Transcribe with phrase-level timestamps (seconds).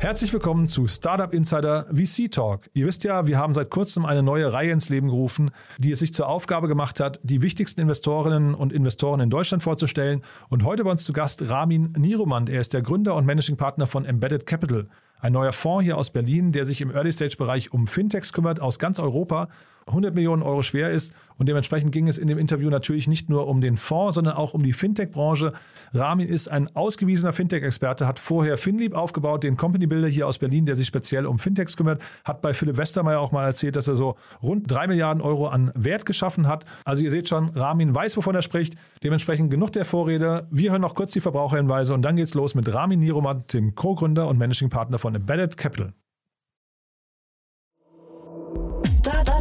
[0.00, 2.70] Herzlich willkommen zu Startup Insider VC Talk.
[2.72, 5.98] Ihr wisst ja, wir haben seit kurzem eine neue Reihe ins Leben gerufen, die es
[5.98, 10.22] sich zur Aufgabe gemacht hat, die wichtigsten Investorinnen und Investoren in Deutschland vorzustellen.
[10.48, 12.48] Und heute bei uns zu Gast Ramin Niromand.
[12.48, 14.88] Er ist der Gründer und Managing Partner von Embedded Capital.
[15.20, 19.00] Ein neuer Fonds hier aus Berlin, der sich im Early-Stage-Bereich um Fintechs kümmert aus ganz
[19.00, 19.48] Europa
[19.86, 21.12] 100 Millionen Euro schwer ist.
[21.36, 24.52] Und dementsprechend ging es in dem Interview natürlich nicht nur um den Fonds, sondern auch
[24.52, 25.52] um die Fintech-Branche.
[25.94, 30.66] Ramin ist ein ausgewiesener Fintech-Experte, hat vorher Finlieb aufgebaut, den Company Builder hier aus Berlin,
[30.66, 33.96] der sich speziell um Fintechs kümmert, hat bei Philipp Westermeier auch mal erzählt, dass er
[33.96, 36.66] so rund 3 Milliarden Euro an Wert geschaffen hat.
[36.84, 38.74] Also ihr seht schon, Ramin weiß, wovon er spricht.
[39.02, 40.46] Dementsprechend genug der Vorrede.
[40.50, 44.28] Wir hören noch kurz die Verbraucherhinweise und dann geht's los mit Ramin Niroman, dem Co-Gründer
[44.28, 45.94] und Managing Partner von Embedded Capital.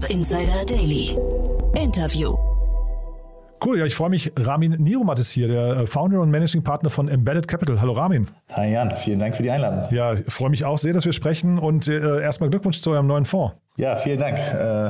[0.10, 1.16] Insider Daily.
[1.76, 2.36] Interview.
[3.64, 4.32] Cool, ja, ich freue mich.
[4.36, 7.80] Ramin Niromat ist hier, der äh, Founder und Managing Partner von Embedded Capital.
[7.80, 8.28] Hallo Ramin.
[8.54, 9.84] Hi Jan, vielen Dank für die Einladung.
[9.92, 13.06] Ja, ich freue mich auch sehr, dass wir sprechen und äh, erstmal Glückwunsch zu eurem
[13.06, 13.54] neuen Fonds.
[13.78, 14.38] Ja, vielen Dank.
[14.38, 14.90] Äh,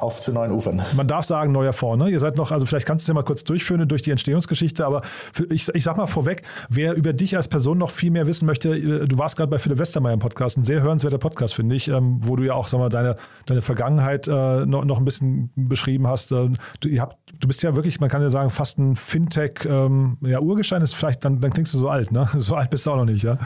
[0.00, 0.82] auf zu neuen Ufern.
[0.96, 1.98] Man darf sagen, neuer Fonds.
[1.98, 2.10] Ne?
[2.10, 4.84] Ihr seid noch, also vielleicht kannst du es ja mal kurz durchführen durch die Entstehungsgeschichte,
[4.84, 5.02] aber
[5.50, 8.76] ich, ich sag mal vorweg, wer über dich als Person noch viel mehr wissen möchte,
[8.76, 11.88] äh, du warst gerade bei Philipp Westermeier im Podcast, ein sehr hörenswerter Podcast, finde ich,
[11.88, 15.50] ähm, wo du ja auch, sag mal, deine, deine Vergangenheit äh, noch, noch ein bisschen
[15.56, 16.32] beschrieben hast.
[16.32, 19.64] Äh, du, ihr habt, du bist ja wirklich, man kann ja sagen, fast ein Fintech,
[19.64, 22.28] ähm, ja, Urgestein ist vielleicht, dann, dann klingst du so alt, ne?
[22.38, 23.36] So alt bist du auch noch nicht, ja?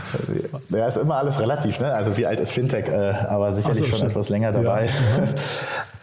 [0.70, 1.92] Ja, ist immer alles relativ, ne?
[1.92, 4.12] Also wie alt ist Fintech, äh, aber sicherlich so, schon stimmt.
[4.12, 4.88] etwas länger dabei.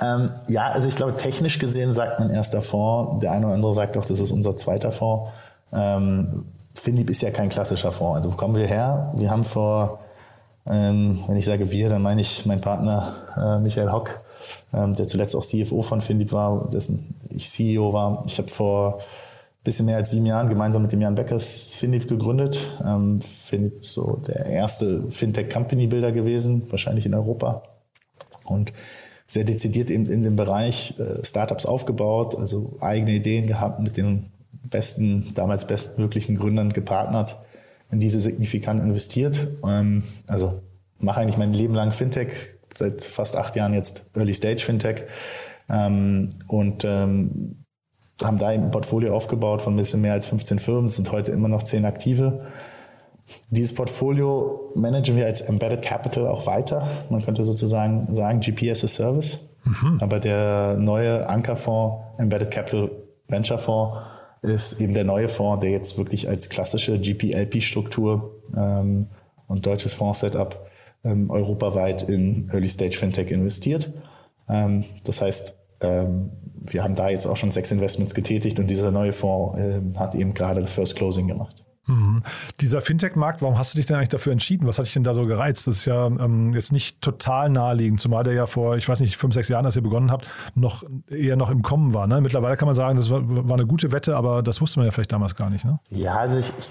[0.02, 0.16] Ja.
[0.16, 3.74] ähm, ja, also ich glaube, technisch gesehen sagt mein erster Fonds, der eine oder andere
[3.74, 5.30] sagt auch, das ist unser zweiter Fonds.
[5.74, 8.18] Ähm, Finlieb ist ja kein klassischer Fonds.
[8.18, 9.12] Also wo kommen wir her?
[9.16, 10.00] Wir haben vor,
[10.66, 14.20] ähm, wenn ich sage wir, dann meine ich mein Partner äh, Michael Hock,
[14.74, 18.24] ähm, der zuletzt auch CFO von Finlieb war, dessen ich CEO war.
[18.26, 19.00] Ich habe vor
[19.64, 22.58] bisschen mehr als sieben Jahren gemeinsam mit dem Jan Beckers Finlieb gegründet.
[22.86, 27.64] Ähm, Finlieb ist so der erste Fintech-Company-Builder gewesen, wahrscheinlich in Europa.
[28.46, 28.74] Und
[29.30, 34.26] sehr dezidiert in, in dem Bereich äh, Startups aufgebaut, also eigene Ideen gehabt, mit den
[34.64, 37.38] besten, damals bestmöglichen Gründern gepartnert,
[37.92, 39.48] in diese signifikant investiert.
[39.64, 40.64] Ähm, also
[40.98, 42.32] mache eigentlich mein Leben lang Fintech,
[42.76, 45.04] seit fast acht Jahren jetzt Early Stage Fintech
[45.70, 47.66] ähm, und ähm,
[48.24, 51.48] haben da ein Portfolio aufgebaut von ein bisschen mehr als 15 Firmen, sind heute immer
[51.48, 52.48] noch zehn aktive
[53.50, 56.88] dieses Portfolio managen wir als Embedded Capital auch weiter.
[57.10, 59.40] Man könnte sozusagen sagen GP as a Service.
[59.66, 59.98] Mhm.
[60.00, 62.92] Aber der neue Ankerfonds, Embedded Capital
[63.28, 63.98] Venture Fonds,
[64.42, 69.08] ist eben der neue Fonds, der jetzt wirklich als klassische GP-LP-Struktur ähm,
[69.48, 70.70] und deutsches Fonds-Setup
[71.04, 73.92] ähm, europaweit in Early Stage Fintech investiert.
[74.48, 78.92] Ähm, das heißt, ähm, wir haben da jetzt auch schon sechs Investments getätigt und dieser
[78.92, 81.64] neue Fonds äh, hat eben gerade das First Closing gemacht.
[81.90, 82.22] Mhm.
[82.62, 84.68] Dieser Fintech-Markt, warum hast du dich denn eigentlich dafür entschieden?
[84.68, 85.68] Was hat dich denn da so gereizt?
[85.68, 89.18] Das ist ja ähm, jetzt nicht total naheliegend, zumal der ja vor, ich weiß nicht,
[89.18, 92.08] fünf, sechs Jahren, als ihr begonnen habt, noch eher noch im Kommen war.
[92.08, 92.22] Ne?
[92.22, 94.92] Mittlerweile kann man sagen, das war, war, eine gute Wette, aber das wusste man ja
[94.92, 95.66] vielleicht damals gar nicht.
[95.66, 95.80] Ne?
[95.90, 96.70] Ja, also ich, ich,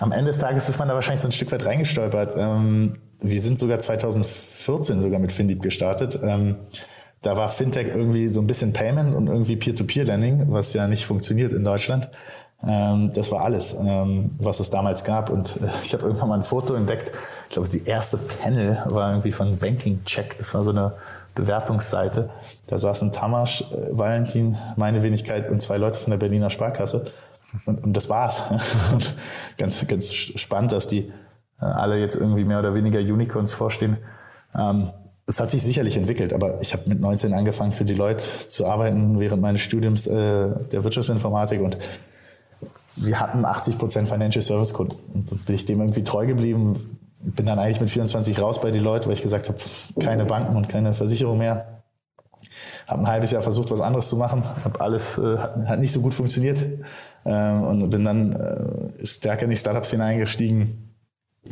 [0.00, 2.34] am Ende des Tages ist man da wahrscheinlich so ein Stück weit reingestolpert.
[2.36, 6.18] Ähm, wir sind sogar 2014 sogar mit Findieb gestartet.
[6.22, 6.56] Ähm,
[7.22, 11.52] da war Fintech irgendwie so ein bisschen Payment und irgendwie Peer-to-Peer-Lending, was ja nicht funktioniert
[11.52, 12.08] in Deutschland.
[12.66, 15.30] Ähm, das war alles, ähm, was es damals gab.
[15.30, 17.10] Und äh, ich habe irgendwann mal ein Foto entdeckt.
[17.48, 20.38] Ich glaube, die erste Panel war irgendwie von Banking Check.
[20.38, 20.92] Das war so eine
[21.34, 22.30] Bewertungsseite.
[22.68, 27.04] Da saßen Tamas, äh, Valentin, meine Wenigkeit und zwei Leute von der Berliner Sparkasse.
[27.66, 28.42] Und, und das war's.
[28.92, 29.14] und
[29.58, 31.12] ganz, ganz spannend, dass die
[31.60, 33.98] äh, alle jetzt irgendwie mehr oder weniger Unicorns vorstehen.
[34.56, 34.90] Ähm,
[35.26, 38.66] es hat sich sicherlich entwickelt, aber ich habe mit 19 angefangen für die Leute zu
[38.66, 41.78] arbeiten während meines Studiums der Wirtschaftsinformatik und
[42.96, 44.96] wir hatten 80 Prozent Financial Service Kunden.
[45.14, 46.98] Und so bin ich dem irgendwie treu geblieben.
[47.20, 49.58] Bin dann eigentlich mit 24 raus bei die Leute, weil ich gesagt habe,
[50.00, 51.82] keine Banken und keine Versicherung mehr.
[52.88, 54.42] Habe ein halbes Jahr versucht, was anderes zu machen.
[54.64, 56.58] Hab alles äh, hat, nicht so gut funktioniert
[57.24, 60.92] ähm, und bin dann äh, stärker in die Startups hineingestiegen.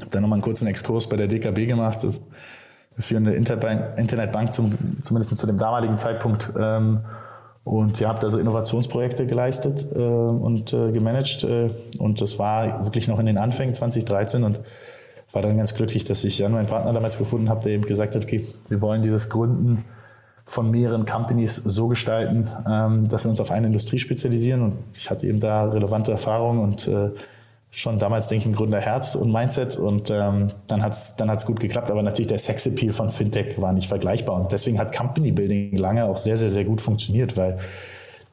[0.01, 2.03] Habe dann nochmal einen kurzen Exkurs bei der DKB gemacht.
[2.03, 2.21] Das
[2.99, 6.51] führende Internetbank zum, zumindest zu dem damaligen Zeitpunkt.
[6.59, 7.01] Ähm,
[7.65, 11.45] und ihr habt also Innovationsprojekte geleistet äh, und äh, gemanagt.
[11.45, 14.61] Äh, und das war wirklich noch in den Anfängen 2013 und
[15.33, 18.15] war dann ganz glücklich, dass ich Jan, meinen Partner damals gefunden habe, der eben gesagt
[18.15, 19.85] hat, okay, wir wollen dieses Gründen
[20.45, 24.63] von mehreren Companies so gestalten, ähm, dass wir uns auf eine Industrie spezialisieren.
[24.63, 27.11] Und ich hatte eben da relevante Erfahrungen und äh,
[27.71, 29.77] schon damals, denke ich, ein Gründerherz und Mindset.
[29.77, 31.91] Und ähm, dann hat es dann hat's gut geklappt.
[31.91, 34.37] Aber natürlich der Sexappeal von Fintech war nicht vergleichbar.
[34.37, 37.59] Und deswegen hat Company Building lange auch sehr, sehr, sehr gut funktioniert, weil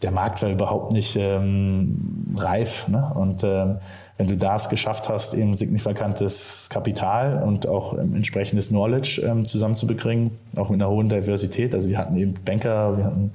[0.01, 2.88] der Markt war überhaupt nicht ähm, reif.
[2.88, 3.12] Ne?
[3.16, 3.78] Und ähm,
[4.18, 10.69] wenn du das geschafft hast, eben signifikantes Kapital und auch entsprechendes Knowledge ähm, zusammenzubekriegen, auch
[10.69, 11.75] mit einer hohen Diversität.
[11.75, 13.31] Also wir hatten eben Banker, wir hatten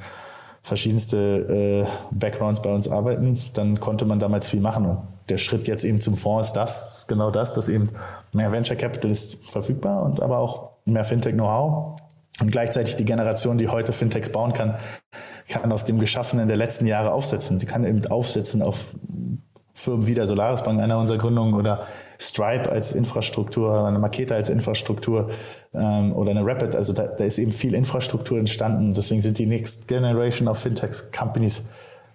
[0.62, 4.86] verschiedenste äh, Backgrounds bei uns arbeiten, dann konnte man damals viel machen.
[4.86, 4.98] Und
[5.28, 7.90] der Schritt jetzt eben zum Fonds ist das, genau das, dass eben
[8.32, 12.00] mehr Venture Capital ist verfügbar und aber auch mehr Fintech-Know-how.
[12.40, 14.74] Und gleichzeitig die Generation, die heute Fintechs bauen kann,
[15.48, 17.58] kann auf dem Geschaffenen der letzten Jahre aufsetzen.
[17.58, 18.86] Sie kann eben aufsetzen auf
[19.74, 21.86] Firmen wie der Solaris Bank, einer unserer Gründungen, oder
[22.18, 25.30] Stripe als Infrastruktur, eine Maketa als Infrastruktur
[25.74, 26.76] ähm, oder eine Rapid.
[26.76, 28.94] Also da, da ist eben viel Infrastruktur entstanden.
[28.94, 31.62] Deswegen sind die Next Generation of Fintech Companies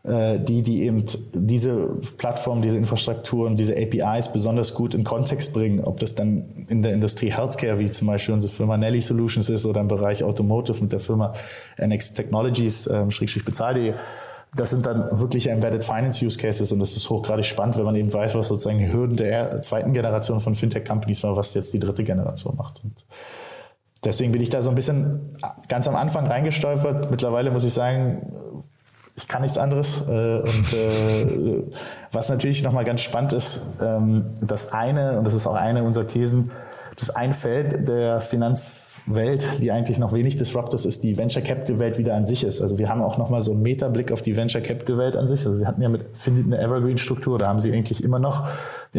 [0.08, 6.00] die, die eben diese Plattform, diese Infrastrukturen, diese APIs besonders gut in Kontext bringen, ob
[6.00, 9.82] das dann in der Industrie Healthcare, wie zum Beispiel unsere Firma Nelly Solutions ist oder
[9.82, 11.34] im Bereich Automotive mit der Firma
[11.78, 13.96] NX Technologies, ähm, Schrägstrich bezahl.de.
[14.56, 17.96] Das sind dann wirklich Embedded Finance Use Cases und das ist hochgradig spannend, wenn man
[17.96, 21.74] eben weiß, was sozusagen die Hürden der zweiten Generation von Fintech Companies war, was jetzt
[21.74, 22.82] die dritte Generation macht.
[22.84, 22.94] Und
[24.06, 25.36] deswegen bin ich da so ein bisschen
[25.68, 27.12] ganz am Anfang reingestolpert.
[27.12, 28.22] Mittlerweile muss ich sagen,
[29.18, 30.04] ich kann nichts anderes.
[30.08, 31.64] Äh, und äh,
[32.12, 36.08] was natürlich nochmal ganz spannend ist, ähm, das eine, und das ist auch eine unserer
[36.08, 36.52] Thesen,
[37.00, 41.78] das ein Feld der Finanzwelt, die eigentlich noch wenig disrupted ist, ist die Venture Capital
[41.78, 42.60] Welt wieder an sich ist.
[42.60, 45.46] Also wir haben auch nochmal so einen Metablick auf die Venture Capital Welt an sich.
[45.46, 48.48] Also wir hatten ja mit Findet eine Evergreen Struktur, da haben sie eigentlich immer noch.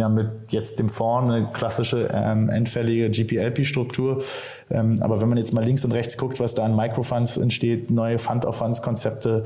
[0.05, 4.23] Haben mit jetzt dem Fonds eine klassische ähm, endfällige GPLP-Struktur.
[4.71, 7.91] Ähm, aber wenn man jetzt mal links und rechts guckt, was da an Microfunds entsteht,
[7.91, 9.45] neue Fund-of-Funds-Konzepte,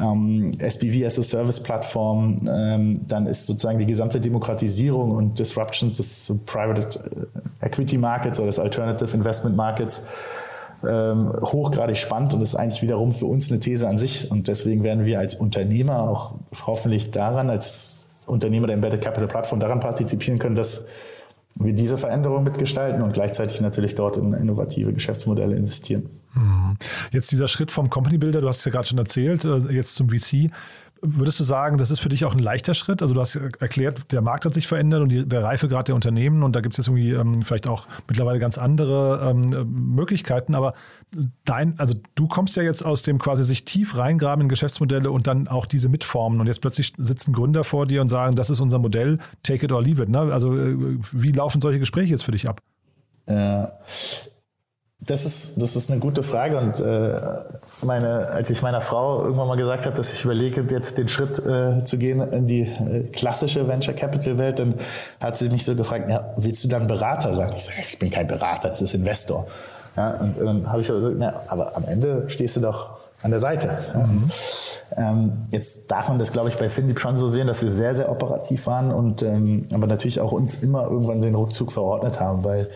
[0.00, 6.32] ähm, SPV as a Service-Plattform, ähm, dann ist sozusagen die gesamte Demokratisierung und Disruptions des
[6.46, 6.98] Private
[7.60, 10.02] äh, Equity Markets oder des Alternative Investment Markets
[10.88, 14.30] ähm, hochgradig spannend und ist eigentlich wiederum für uns eine These an sich.
[14.30, 16.34] Und deswegen werden wir als Unternehmer auch
[16.66, 20.86] hoffentlich daran, als Unternehmer der Embedded Capital Plattform daran partizipieren können, dass
[21.56, 26.08] wir diese Veränderung mitgestalten und gleichzeitig natürlich dort in innovative Geschäftsmodelle investieren.
[26.34, 26.76] Mhm.
[27.10, 29.94] Jetzt dieser Schritt vom Company Builder, du hast es ja gerade schon erzählt, äh, jetzt
[29.94, 30.50] zum VC.
[31.04, 33.02] Würdest du sagen, das ist für dich auch ein leichter Schritt?
[33.02, 36.44] Also du hast erklärt, der Markt hat sich verändert und die, der Reifegrad der Unternehmen
[36.44, 40.54] und da gibt es jetzt irgendwie ähm, vielleicht auch mittlerweile ganz andere ähm, Möglichkeiten.
[40.54, 40.74] Aber
[41.44, 45.26] dein, also du kommst ja jetzt aus dem quasi sich tief reingraben in Geschäftsmodelle und
[45.26, 48.60] dann auch diese mitformen und jetzt plötzlich sitzen Gründer vor dir und sagen, das ist
[48.60, 50.08] unser Modell, take it or leave it.
[50.08, 50.20] Ne?
[50.20, 50.76] Also äh,
[51.12, 52.60] wie laufen solche Gespräche jetzt für dich ab?
[53.26, 53.64] Äh,
[55.04, 57.20] das ist, das ist eine gute Frage und äh,
[57.82, 61.38] meine, als ich meiner Frau irgendwann mal gesagt habe, dass ich überlege, jetzt den Schritt
[61.44, 64.74] äh, zu gehen in die äh, klassische Venture Capital Welt, dann
[65.20, 67.52] hat sie mich so gefragt, ja, willst du dann Berater sein?
[67.56, 69.46] Ich sage, ich bin kein Berater, das ist Investor.
[69.96, 72.90] Ja, und dann habe ich gesagt, na, aber am Ende stehst du doch
[73.22, 73.78] an der Seite.
[73.94, 74.30] Mhm.
[74.96, 77.94] Ähm, jetzt darf man das, glaube ich, bei Finlieb schon so sehen, dass wir sehr,
[77.94, 82.44] sehr operativ waren und ähm, aber natürlich auch uns immer irgendwann den Rückzug verordnet haben,
[82.44, 82.68] weil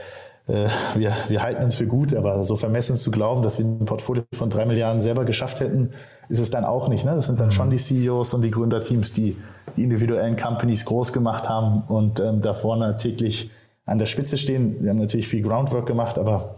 [0.47, 4.23] wir, wir halten uns für gut, aber so vermessen zu glauben, dass wir ein Portfolio
[4.33, 5.91] von drei Milliarden selber geschafft hätten,
[6.29, 7.05] ist es dann auch nicht.
[7.05, 7.15] Ne?
[7.15, 9.37] Das sind dann schon die CEOs und die Gründerteams, die
[9.77, 13.51] die individuellen Companies groß gemacht haben und ähm, da vorne täglich
[13.85, 14.83] an der Spitze stehen.
[14.83, 16.57] Wir haben natürlich viel Groundwork gemacht, aber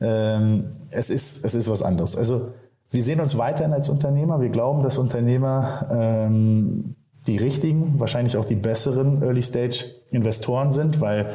[0.00, 2.16] ähm, es, ist, es ist was anderes.
[2.16, 2.52] Also
[2.90, 4.40] wir sehen uns weiterhin als Unternehmer.
[4.40, 11.26] Wir glauben, dass Unternehmer ähm, die richtigen, wahrscheinlich auch die besseren Early-Stage-Investoren sind, weil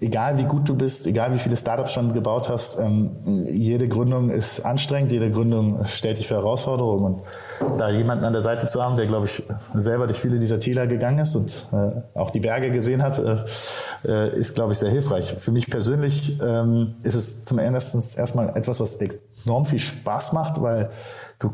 [0.00, 3.10] egal wie gut du bist, egal wie viele Startups schon gebaut hast, ähm,
[3.46, 7.22] jede Gründung ist anstrengend, jede Gründung stellt dich für Herausforderungen.
[7.60, 9.42] Und da jemanden an der Seite zu haben, der, glaube ich,
[9.74, 13.36] selber durch viele dieser Täler gegangen ist und äh, auch die Berge gesehen hat, äh,
[14.04, 15.34] äh, ist, glaube ich, sehr hilfreich.
[15.38, 18.98] Für mich persönlich ähm, ist es zum ersten erstmal etwas, was
[19.44, 20.90] enorm viel Spaß macht, weil
[21.38, 21.50] du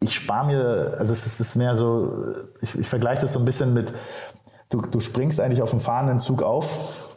[0.00, 2.12] ich spare mir, also es ist mehr so,
[2.60, 3.92] ich, ich vergleiche das so ein bisschen mit,
[4.70, 7.07] du, du springst eigentlich auf dem fahrenden Zug auf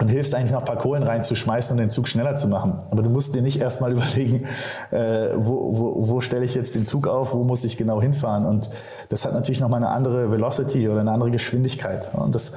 [0.00, 2.78] und hilfst eigentlich noch ein paar Kohlen reinzuschmeißen und den Zug schneller zu machen.
[2.90, 4.46] Aber du musst dir nicht erstmal überlegen,
[4.90, 8.44] äh, wo, wo, wo stelle ich jetzt den Zug auf, wo muss ich genau hinfahren.
[8.44, 8.70] Und
[9.08, 12.14] das hat natürlich nochmal eine andere Velocity oder eine andere Geschwindigkeit.
[12.14, 12.52] Und das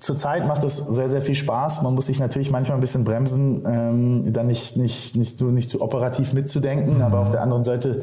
[0.00, 1.82] zurzeit macht das sehr, sehr viel Spaß.
[1.82, 5.70] Man muss sich natürlich manchmal ein bisschen bremsen, ähm, dann nicht, nicht, nicht, zu, nicht
[5.70, 6.96] zu operativ mitzudenken.
[6.96, 7.02] Mhm.
[7.02, 8.02] Aber auf der anderen Seite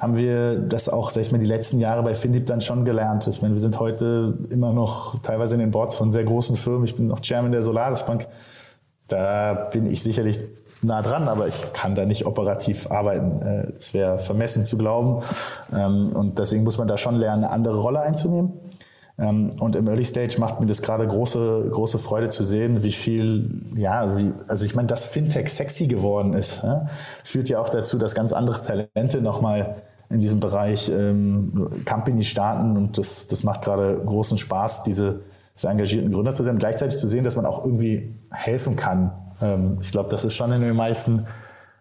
[0.00, 3.26] haben wir das auch, sag ich mal, die letzten Jahre bei Finip dann schon gelernt.
[3.26, 6.84] Ich meine, wir sind heute immer noch teilweise in den Boards von sehr großen Firmen.
[6.84, 8.26] Ich bin noch Chairman der Solaris Bank.
[9.08, 10.38] da bin ich sicherlich
[10.82, 13.42] nah dran, aber ich kann da nicht operativ arbeiten.
[13.42, 15.22] Äh, das wäre vermessen zu glauben.
[15.76, 18.52] Ähm, und deswegen muss man da schon lernen, eine andere Rolle einzunehmen.
[19.18, 22.92] Ähm, und im Early Stage macht mir das gerade große, große Freude zu sehen, wie
[22.92, 26.62] viel, ja, wie, also ich meine, dass Fintech sexy geworden ist,
[27.22, 29.76] führt ja auch dazu, dass ganz andere Talente nochmal
[30.10, 35.20] in diesem Bereich ähm, Company starten und das, das macht gerade großen Spaß, diese,
[35.56, 39.12] diese engagierten Gründer zu sehen, gleichzeitig zu sehen, dass man auch irgendwie helfen kann.
[39.40, 41.26] Ähm, ich glaube, das ist schon in den meisten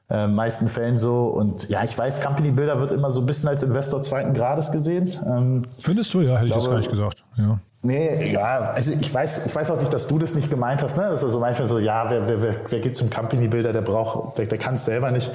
[0.10, 1.28] äh, meisten Fällen so.
[1.28, 4.72] Und ja, ich weiß, Company Builder wird immer so ein bisschen als Investor zweiten Grades
[4.72, 5.14] gesehen.
[5.26, 7.24] Ähm, Findest du, ja, hätte ich, glaube, jetzt gar nicht gesagt.
[7.38, 7.60] Ja.
[7.82, 10.98] Nee, ja, also ich weiß, ich weiß auch nicht, dass du das nicht gemeint hast.
[10.98, 11.04] Ne?
[11.04, 14.38] Das ist also manchmal so, ja, wer, wer, wer, geht zum Company Builder, der braucht,
[14.38, 15.32] der, der kann es selber nicht.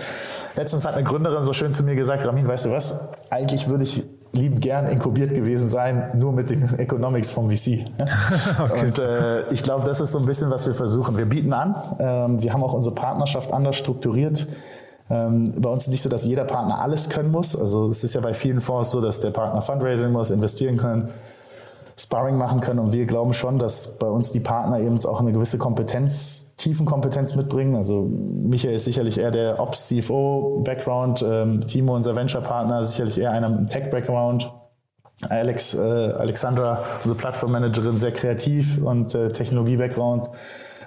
[0.54, 3.08] Letztens hat eine Gründerin so schön zu mir gesagt, Ramin, weißt du was?
[3.30, 7.86] Eigentlich würde ich lieben gern inkubiert gewesen sein, nur mit den Economics vom VC.
[8.60, 8.86] okay.
[8.86, 11.16] Und äh, ich glaube, das ist so ein bisschen, was wir versuchen.
[11.16, 14.46] Wir bieten an, ähm, wir haben auch unsere Partnerschaft anders strukturiert.
[15.08, 17.56] Ähm, bei uns ist nicht so, dass jeder Partner alles können muss.
[17.56, 21.08] Also es ist ja bei vielen Fonds so, dass der Partner Fundraising muss, investieren können,
[21.96, 22.80] Sparring machen können.
[22.80, 27.36] Und wir glauben schon, dass bei uns die Partner eben auch eine gewisse Kompetenz, Tiefenkompetenz
[27.36, 27.76] mitbringen.
[27.76, 33.18] Also Michael ist sicherlich eher der Ops CFO Background, ähm, Timo unser Venture Partner sicherlich
[33.18, 34.52] eher einer mit einem Tech Background.
[35.28, 40.28] Alex, äh, Alexandra, unsere Plattformmanagerin, sehr kreativ und äh, Technologie Background.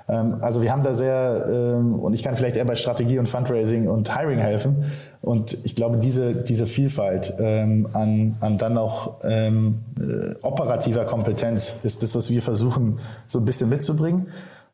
[0.10, 3.28] Ähm, also wir haben da sehr, ähm, und ich kann vielleicht eher bei Strategie und
[3.28, 4.92] Fundraising und Hiring helfen.
[5.22, 11.76] Und ich glaube, diese, diese Vielfalt ähm, an, an dann auch ähm, äh, operativer Kompetenz
[11.84, 14.28] ist das, was wir versuchen, so ein bisschen mitzubringen.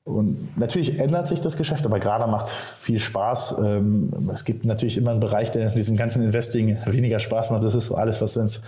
[0.04, 3.56] Und natürlich ändert sich das Geschäft, aber gerade macht viel Spaß.
[3.64, 7.64] Ähm, es gibt natürlich immer einen Bereich, der in diesem ganzen Investing weniger Spaß macht.
[7.64, 8.62] Das ist so alles, was uns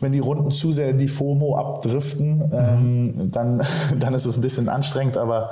[0.00, 3.30] wenn die Runden zu sehr in die FOMO abdriften, ähm, mhm.
[3.30, 3.62] dann,
[3.98, 5.50] dann ist es ein bisschen anstrengend, aber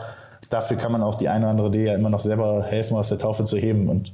[0.51, 3.09] dafür kann man auch die eine oder andere Idee ja immer noch selber helfen, aus
[3.09, 3.89] der Taufe zu heben.
[3.89, 4.13] Und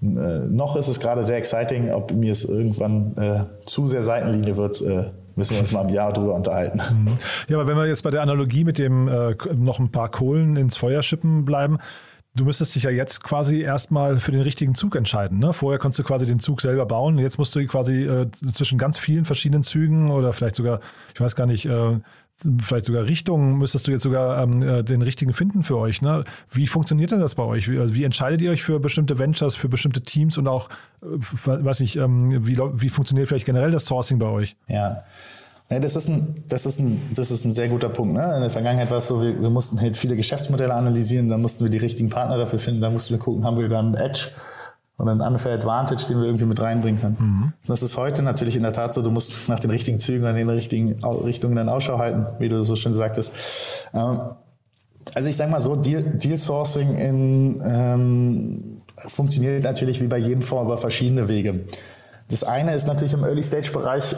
[0.00, 4.80] noch ist es gerade sehr exciting, ob mir es irgendwann äh, zu sehr Seitenlinie wird.
[4.82, 5.04] Äh,
[5.36, 6.78] müssen wir uns mal im Jahr drüber unterhalten.
[6.78, 7.18] Mhm.
[7.48, 10.56] Ja, aber wenn wir jetzt bei der Analogie mit dem äh, noch ein paar Kohlen
[10.56, 11.78] ins Feuer schippen bleiben,
[12.34, 15.38] du müsstest dich ja jetzt quasi erstmal für den richtigen Zug entscheiden.
[15.38, 15.52] Ne?
[15.52, 17.18] Vorher konntest du quasi den Zug selber bauen.
[17.18, 20.80] Jetzt musst du quasi äh, zwischen ganz vielen verschiedenen Zügen oder vielleicht sogar,
[21.14, 21.98] ich weiß gar nicht, äh,
[22.60, 26.02] vielleicht sogar Richtungen müsstest du jetzt sogar ähm, äh, den richtigen finden für euch.
[26.02, 26.24] Ne?
[26.50, 27.70] Wie funktioniert denn das bei euch?
[27.70, 30.68] Wie, also wie entscheidet ihr euch für bestimmte Ventures, für bestimmte Teams und auch,
[31.02, 34.56] äh, weiß nicht, ähm, wie, wie funktioniert vielleicht generell das Sourcing bei euch?
[34.68, 35.02] Ja.
[35.68, 38.14] Ja, das ist ein, das ist ein, das ist ein sehr guter Punkt.
[38.14, 38.22] Ne?
[38.36, 41.64] In der Vergangenheit war es so, wir, wir mussten halt viele Geschäftsmodelle analysieren, dann mussten
[41.64, 44.28] wir die richtigen Partner dafür finden, dann mussten wir gucken, haben wir dann Edge
[44.96, 47.16] und einen Unfair Advantage, den wir irgendwie mit reinbringen können.
[47.18, 47.52] Mhm.
[47.66, 50.34] Das ist heute natürlich in der Tat so, du musst nach den richtigen Zügen und
[50.34, 53.32] den richtigen Richtungen dann Ausschau halten, wie du so schön sagtest.
[53.92, 54.20] Ähm,
[55.14, 60.42] also ich sage mal so, Deal, Deal Sourcing in, ähm, funktioniert natürlich wie bei jedem
[60.42, 61.60] Fonds über verschiedene Wege.
[62.28, 64.16] Das eine ist natürlich im Early-Stage-Bereich,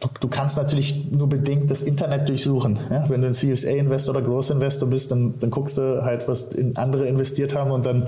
[0.00, 2.78] du, du, kannst natürlich nur bedingt das Internet durchsuchen.
[2.90, 3.08] Ja?
[3.08, 7.54] Wenn du ein CSA-Investor oder Growth-Investor bist, dann, dann guckst du halt, was andere investiert
[7.54, 8.06] haben und dann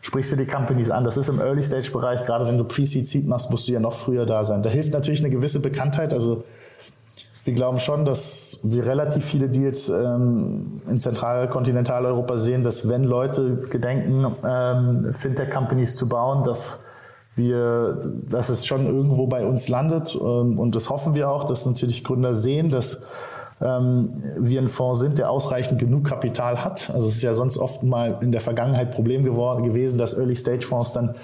[0.00, 1.04] sprichst du die Companies an.
[1.04, 4.44] Das ist im Early-Stage-Bereich, gerade wenn du Pre-Seed-Seed machst, musst du ja noch früher da
[4.44, 4.62] sein.
[4.62, 6.14] Da hilft natürlich eine gewisse Bekanntheit.
[6.14, 6.44] Also
[7.44, 13.56] wir glauben schon, dass wir relativ viele Deals ähm, in Zentral-Kontinentaleuropa sehen, dass wenn Leute
[13.70, 16.80] gedenken, ähm, Fintech-Companies zu bauen, dass
[17.36, 20.14] wir, dass es schon irgendwo bei uns landet.
[20.14, 23.00] Ähm, und das hoffen wir auch, dass natürlich Gründer sehen, dass
[23.60, 26.90] ähm, wir ein Fonds sind, der ausreichend genug Kapital hat.
[26.94, 30.92] Also es ist ja sonst oft mal in der Vergangenheit Problem geworden, gewesen, dass Early-Stage-Fonds
[30.92, 31.14] dann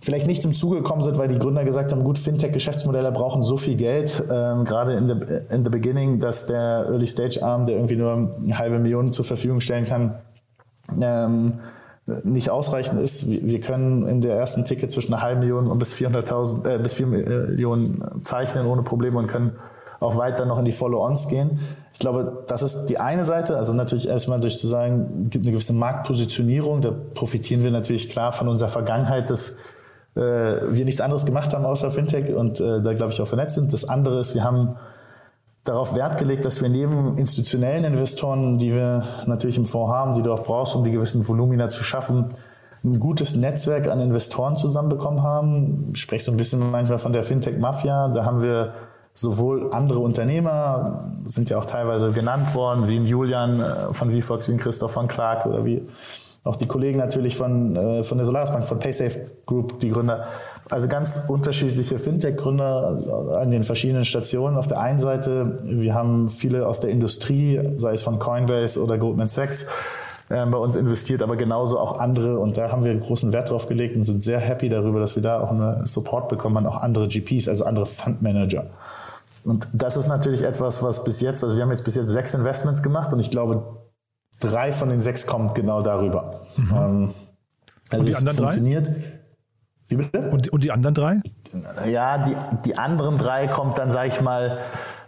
[0.00, 3.56] vielleicht nicht zum Zuge gekommen sind, weil die Gründer gesagt haben, gut, Fintech-Geschäftsmodelle brauchen so
[3.56, 8.12] viel Geld, ähm, gerade in the, in the beginning, dass der Early-Stage-Arm, der irgendwie nur
[8.12, 10.14] eine halbe Million zur Verfügung stellen kann,
[11.00, 11.54] ähm,
[12.22, 13.28] nicht ausreichend ist.
[13.28, 16.94] Wir können in der ersten Ticket zwischen einer halben Million und bis 400.000, äh, bis
[16.94, 19.56] 4 Millionen zeichnen ohne Probleme und können
[20.00, 21.60] auch weiter noch in die Follow-ons gehen.
[21.92, 23.56] Ich glaube, das ist die eine Seite.
[23.56, 26.82] Also natürlich erstmal durch zu sagen, gibt eine gewisse Marktpositionierung.
[26.82, 29.56] Da profitieren wir natürlich klar von unserer Vergangenheit, dass
[30.14, 33.54] äh, wir nichts anderes gemacht haben außer Fintech und äh, da glaube ich auch vernetzt
[33.54, 33.72] sind.
[33.72, 34.76] Das andere ist, wir haben
[35.64, 40.22] darauf Wert gelegt, dass wir neben institutionellen Investoren, die wir natürlich im Fonds haben, die
[40.22, 42.30] du auch brauchst, um die gewissen Volumina zu schaffen,
[42.84, 45.90] ein gutes Netzwerk an Investoren zusammenbekommen haben.
[45.94, 48.08] Ich spreche so ein bisschen manchmal von der Fintech-Mafia.
[48.08, 48.74] Da haben wir
[49.16, 54.48] sowohl andere Unternehmer, sind ja auch teilweise genannt worden, wie ein Julian äh, von VFox,
[54.48, 55.82] wie ein Christoph von Clark oder wie
[56.44, 60.26] auch die Kollegen natürlich von, äh, von der Solaris Bank, von PaySafe Group, die Gründer.
[60.70, 64.56] Also ganz unterschiedliche Fintech-Gründer an den verschiedenen Stationen.
[64.56, 68.98] Auf der einen Seite, wir haben viele aus der Industrie, sei es von Coinbase oder
[68.98, 69.66] Goldman Sachs.
[70.28, 72.38] äh, bei uns investiert, aber genauso auch andere.
[72.38, 75.22] Und da haben wir großen Wert drauf gelegt und sind sehr happy darüber, dass wir
[75.22, 78.66] da auch einen Support bekommen, auch andere GPs, also andere Fundmanager.
[79.46, 82.34] Und das ist natürlich etwas, was bis jetzt, also wir haben jetzt bis jetzt sechs
[82.34, 83.62] Investments gemacht und ich glaube,
[84.40, 86.40] drei von den sechs kommen genau darüber.
[86.56, 86.70] Mhm.
[86.70, 87.14] Ähm,
[87.90, 88.88] also und die anderen funktioniert.
[88.88, 88.94] Drei?
[89.88, 90.18] Wie bitte?
[90.30, 91.20] Und, und die anderen drei?
[91.88, 94.58] Ja, die, die anderen drei kommt dann, sage ich mal,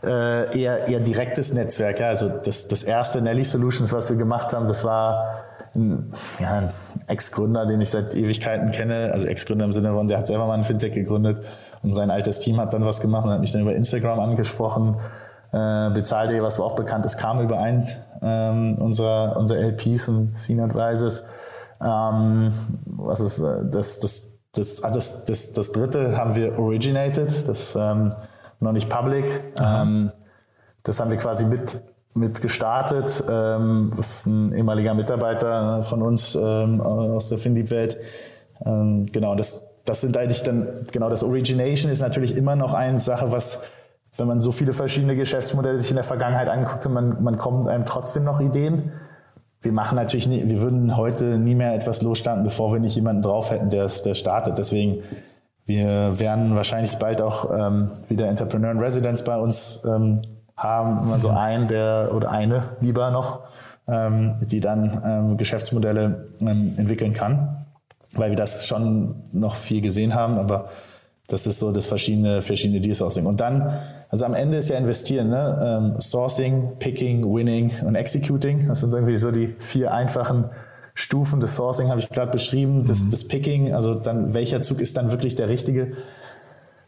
[0.04, 1.98] äh, eher, eher direktes Netzwerk.
[1.98, 6.58] Ja, also das, das erste Nelly Solutions, was wir gemacht haben, das war ein, ja,
[6.58, 6.70] ein
[7.08, 9.10] Ex-Gründer, den ich seit Ewigkeiten kenne.
[9.12, 11.42] Also Ex-Gründer im Sinne von, der hat selber mal ein Fintech gegründet
[11.82, 14.96] und sein altes Team hat dann was gemacht und hat mich dann über Instagram angesprochen.
[15.52, 17.86] Äh, Bezahl.de, was auch bekannt ist, kam über einen
[18.20, 21.24] ähm, unserer, unserer LPs und Scene Advisors.
[21.80, 22.52] Ähm,
[22.84, 27.76] was ist äh, das, das, das, ah, das, das, das dritte haben wir originated, das
[27.76, 28.12] ähm,
[28.60, 29.24] noch nicht public.
[29.60, 30.10] Ähm,
[30.82, 31.80] das haben wir quasi mit,
[32.14, 33.22] mit gestartet.
[33.28, 37.96] Ähm, das ist ein ehemaliger Mitarbeiter von uns ähm, aus der Findieb-Welt.
[38.64, 43.00] Ähm, genau, das, das sind eigentlich dann, genau, das Origination ist natürlich immer noch eine
[43.00, 43.62] Sache, was,
[44.16, 47.68] wenn man so viele verschiedene Geschäftsmodelle sich in der Vergangenheit angeguckt hat, man, man kommt
[47.68, 48.92] einem trotzdem noch Ideen.
[49.62, 53.22] Wir machen natürlich nie, wir würden heute nie mehr etwas losstarten, bevor wir nicht jemanden
[53.22, 54.58] drauf hätten, der, der startet.
[54.58, 55.02] Deswegen,
[55.64, 60.20] wir werden wahrscheinlich bald auch ähm, wieder Entrepreneur in Residence bei uns ähm,
[60.56, 63.40] haben, immer so einen, der oder eine lieber noch,
[63.88, 67.57] ähm, die dann ähm, Geschäftsmodelle ähm, entwickeln kann
[68.12, 70.68] weil wir das schon noch viel gesehen haben, aber
[71.28, 73.26] das ist so das verschiedene, verschiedene Deal-Sourcing.
[73.26, 75.92] Und dann, also am Ende ist ja investieren, ne?
[75.94, 78.66] Ähm, Sourcing, Picking, Winning und Executing.
[78.66, 80.46] Das sind irgendwie so die vier einfachen
[80.94, 82.86] Stufen des Sourcing, habe ich gerade beschrieben.
[82.88, 83.10] Das, mhm.
[83.10, 85.92] das Picking, also dann welcher Zug ist dann wirklich der richtige?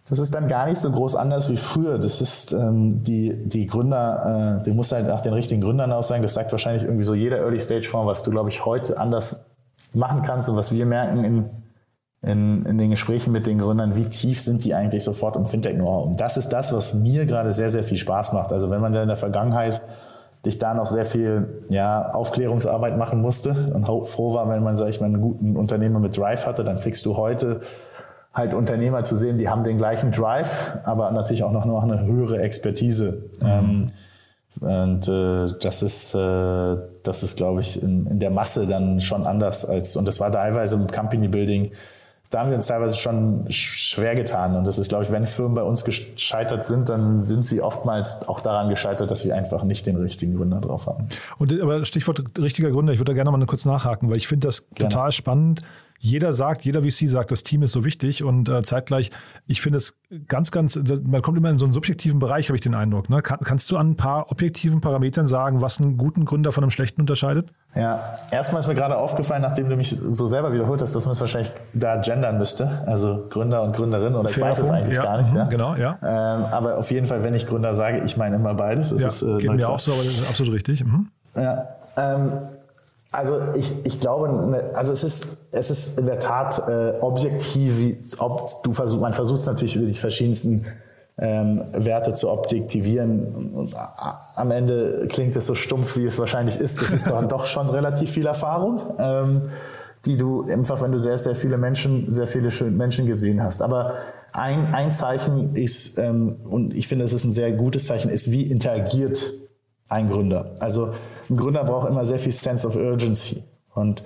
[0.08, 1.98] Das ist dann gar nicht so groß anders wie früher.
[1.98, 6.08] Das ist ähm, die, die Gründer, äh, du musst halt nach den richtigen Gründern aus
[6.08, 6.22] sein.
[6.22, 9.40] Das sagt wahrscheinlich irgendwie so jeder Early-Stage-Fonds, was du, glaube ich, heute anders
[9.94, 11.50] machen kannst und was wir merken in,
[12.22, 16.06] in, in den Gesprächen mit den Gründern, wie tief sind die eigentlich sofort im Fintech-Know-how.
[16.06, 18.52] Und das ist das, was mir gerade sehr, sehr viel Spaß macht.
[18.52, 19.80] Also wenn man da in der Vergangenheit
[20.44, 24.88] dich da noch sehr viel ja, Aufklärungsarbeit machen musste und froh war, wenn man, sag
[24.88, 27.60] ich mal, einen guten Unternehmer mit Drive hatte, dann kriegst du heute
[28.32, 32.04] halt Unternehmer zu sehen, die haben den gleichen Drive, aber natürlich auch noch, noch eine
[32.04, 33.24] höhere Expertise.
[33.40, 33.46] Mhm.
[33.46, 33.86] Ähm,
[34.58, 39.26] und äh, das ist, äh, das ist, glaube ich, in, in der Masse dann schon
[39.26, 41.70] anders als, und das war teilweise im Company Building,
[42.30, 44.54] da haben wir uns teilweise schon schwer getan.
[44.54, 48.28] Und das ist, glaube ich, wenn Firmen bei uns gescheitert sind, dann sind sie oftmals
[48.28, 51.08] auch daran gescheitert, dass wir einfach nicht den richtigen Gründer drauf haben.
[51.38, 54.46] Und aber Stichwort richtiger Gründer, ich würde da gerne mal kurz nachhaken, weil ich finde
[54.46, 54.90] das gerne.
[54.90, 55.62] total spannend
[56.02, 59.10] jeder sagt, jeder VC sagt, das Team ist so wichtig und äh, zeitgleich,
[59.46, 62.62] ich finde es ganz, ganz, man kommt immer in so einen subjektiven Bereich, habe ich
[62.62, 63.10] den Eindruck.
[63.10, 63.20] Ne?
[63.20, 66.70] Kann, kannst du an ein paar objektiven Parametern sagen, was einen guten Gründer von einem
[66.70, 67.52] schlechten unterscheidet?
[67.74, 71.12] Ja, erstmal ist mir gerade aufgefallen, nachdem du mich so selber wiederholt hast, dass man
[71.12, 74.96] es wahrscheinlich da gendern müsste, also Gründer und Gründerin, oder Fairer ich weiß es eigentlich
[74.96, 75.34] ja, gar nicht.
[75.34, 75.44] Ja?
[75.44, 75.98] Genau, ja.
[76.02, 78.90] Ähm, aber auf jeden Fall, wenn ich Gründer sage, ich meine immer beides.
[78.90, 80.82] Es ja, ist, äh, geht mir auch so, aber das ist absolut richtig.
[80.82, 81.08] Mhm.
[81.34, 82.32] Ja, ähm,
[83.10, 87.74] also ich, ich glaube, ne, also es ist, es ist in der Tat äh, objektiv,
[88.18, 90.64] ob du versuch, man versucht es natürlich über die verschiedensten
[91.18, 93.52] ähm, Werte zu objektivieren.
[93.54, 93.74] Und
[94.36, 96.80] am Ende klingt es so stumpf, wie es wahrscheinlich ist.
[96.80, 99.42] Das ist dann doch schon relativ viel Erfahrung, ähm,
[100.06, 103.60] die du einfach, wenn du sehr, sehr viele Menschen, sehr viele Menschen gesehen hast.
[103.60, 103.94] Aber
[104.32, 108.30] ein, ein Zeichen ist, ähm, und ich finde, es ist ein sehr gutes Zeichen, ist,
[108.30, 109.32] wie interagiert
[109.88, 110.52] ein Gründer.
[110.60, 110.94] Also
[111.30, 113.42] ein Gründer braucht immer sehr viel Sense of Urgency.
[113.74, 114.02] Und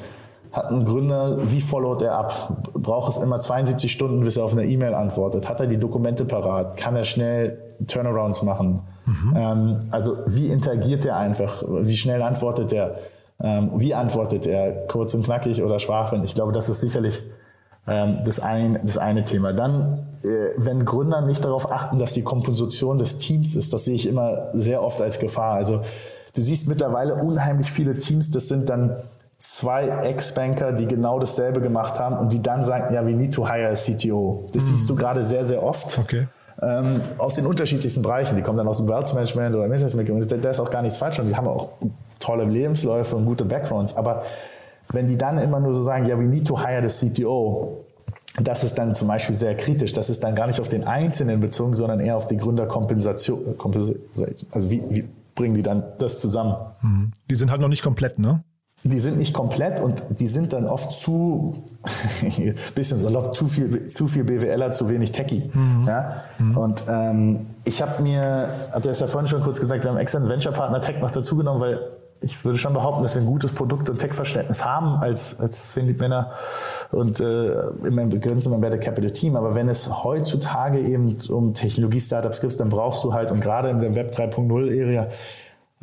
[0.53, 2.63] hat ein Gründer, wie followt er ab?
[2.75, 5.49] Braucht es immer 72 Stunden, bis er auf eine E-Mail antwortet?
[5.49, 6.77] Hat er die Dokumente parat?
[6.77, 7.59] Kann er schnell
[7.89, 8.83] Turnarounds machen?
[9.05, 9.35] Mhm.
[9.37, 11.65] Ähm, also wie interagiert er einfach?
[11.67, 12.97] Wie schnell antwortet er?
[13.43, 14.87] Ähm, wie antwortet er?
[14.87, 16.25] Kurz und knackig oder schwachwind?
[16.25, 17.23] Ich glaube, das ist sicherlich
[17.89, 19.53] ähm, das, ein, das eine Thema.
[19.53, 23.97] Dann, äh, wenn Gründer nicht darauf achten, dass die Komposition des Teams ist, das sehe
[23.97, 25.55] ich immer sehr oft als Gefahr.
[25.55, 25.81] Also
[26.35, 28.97] Du siehst mittlerweile unheimlich viele Teams, das sind dann
[29.39, 33.49] zwei Ex-Banker, die genau dasselbe gemacht haben und die dann sagen, ja, we need to
[33.49, 34.47] hire a CTO.
[34.53, 34.67] Das mm.
[34.67, 35.99] siehst du gerade sehr, sehr oft.
[35.99, 36.27] Okay.
[36.63, 38.37] Ähm, aus den unterschiedlichsten Bereichen.
[38.37, 40.99] Die kommen dann aus dem Wealth Management oder Management und da ist auch gar nichts
[40.99, 41.69] falsch und die haben auch
[42.21, 43.97] tolle Lebensläufe und gute Backgrounds.
[43.97, 44.23] Aber
[44.91, 47.85] wenn die dann immer nur so sagen, ja, we need to hire the CTO,
[48.41, 49.93] das ist dann zum Beispiel sehr kritisch.
[49.93, 53.57] Das ist dann gar nicht auf den Einzelnen bezogen, sondern eher auf die Gründerkompensation.
[54.51, 56.57] Also wie, wie bringen die dann das zusammen.
[56.83, 57.13] Mhm.
[57.31, 58.45] Die sind halt noch nicht komplett, ne?
[58.87, 61.65] Die sind nicht komplett und die sind dann oft zu,
[62.75, 65.51] bisschen salopp, zu viel, zu viel BWLer, zu wenig Techie.
[65.55, 65.85] Mhm.
[65.87, 66.23] Ja?
[66.39, 66.57] Mhm.
[66.59, 70.19] Und ähm, ich habe mir, hatte es ja vorhin schon kurz gesagt, wir haben extra
[70.19, 71.81] einen Venture Partner Tech noch dazugenommen, weil
[72.21, 76.01] ich würde schon behaupten, dass wir ein gutes Produkt- und Tech-Verständnis haben als, als Philipp
[76.01, 76.33] Männer
[76.95, 77.53] und äh,
[77.85, 79.37] im begrenzten Embedded Capital Team.
[79.37, 83.81] Aber wenn es heutzutage eben um Technologie-Startups gibt, dann brauchst du halt, und gerade in
[83.81, 85.09] der Web 3.0-Area,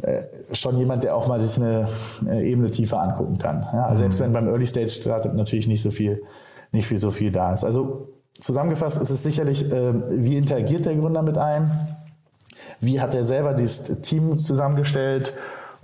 [0.02, 0.22] äh,
[0.54, 1.88] schon jemand, der auch mal sich eine,
[2.22, 3.68] eine Ebene tiefer angucken kann.
[3.74, 6.24] Ja, also selbst wenn beim Early Stage Startup natürlich nicht so viel,
[6.72, 7.64] nicht viel so viel da ist.
[7.64, 8.08] Also
[8.40, 9.94] zusammengefasst ist es sicherlich, äh,
[10.24, 11.70] wie interagiert der Gründer mit einem?
[12.80, 15.34] Wie hat er selber dieses Team zusammengestellt?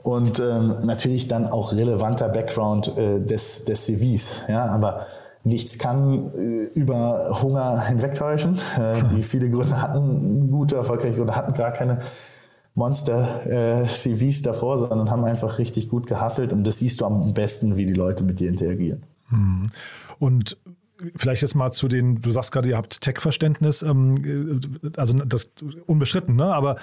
[0.02, 4.44] Und ähm, natürlich dann auch relevanter Background äh, des, des CVs.
[4.48, 5.06] Ja, aber
[5.48, 8.60] nichts kann äh, über Hunger hinwegtäuschen.
[8.78, 12.02] Äh, die viele Gründe hatten, gute, erfolgreiche Gründe hatten gar keine
[12.76, 17.76] Monster-CVs äh, davor, sondern haben einfach richtig gut gehasselt und das siehst du am besten,
[17.76, 19.04] wie die Leute mit dir interagieren.
[19.30, 19.68] Hm.
[20.20, 20.58] Und
[21.16, 24.62] Vielleicht jetzt mal zu den, du sagst gerade, ihr habt Tech-Verständnis, ähm,
[24.98, 25.52] also das
[25.86, 26.46] unbestritten, ne?
[26.46, 26.78] aber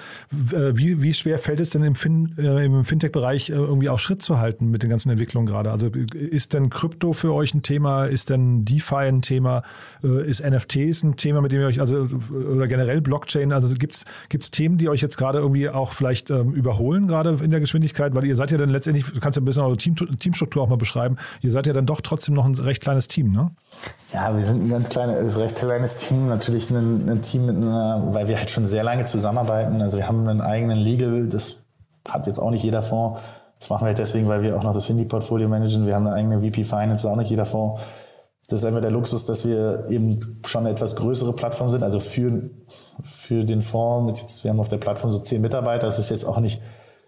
[0.51, 3.99] äh, wie, wie schwer fällt es denn im, fin, äh, im Fintech-Bereich äh, irgendwie auch
[3.99, 5.71] Schritt zu halten mit den ganzen Entwicklungen gerade?
[5.71, 8.05] Also ist denn Krypto für euch ein Thema?
[8.05, 9.63] Ist denn DeFi ein Thema?
[10.03, 13.95] Äh, ist NFTs ein Thema, mit dem ihr euch, also oder generell Blockchain, also gibt
[13.95, 18.15] es Themen, die euch jetzt gerade irgendwie auch vielleicht ähm, überholen, gerade in der Geschwindigkeit?
[18.15, 20.69] Weil ihr seid ja dann letztendlich, du kannst ja ein bisschen eure Team, Teamstruktur auch
[20.69, 23.51] mal beschreiben, ihr seid ja dann doch trotzdem noch ein recht kleines Team, ne?
[24.13, 26.27] Ja, wir sind ein ganz kleines, recht kleines Team.
[26.27, 29.81] Natürlich ein, ein, Team mit einer, weil wir halt schon sehr lange zusammenarbeiten.
[29.81, 31.57] Also wir haben einen eigenen Legal, das
[32.07, 33.19] hat jetzt auch nicht jeder Fonds.
[33.59, 35.87] Das machen wir halt deswegen, weil wir auch noch das Findy-Portfolio managen.
[35.87, 37.81] Wir haben eine eigene VP Finance, das auch nicht jeder Fonds.
[38.47, 41.81] Das ist einfach der Luxus, dass wir eben schon eine etwas größere Plattform sind.
[41.81, 42.51] Also für,
[43.01, 46.11] für den Fonds, mit jetzt, wir haben auf der Plattform so zehn Mitarbeiter, das ist
[46.11, 46.61] jetzt auch nicht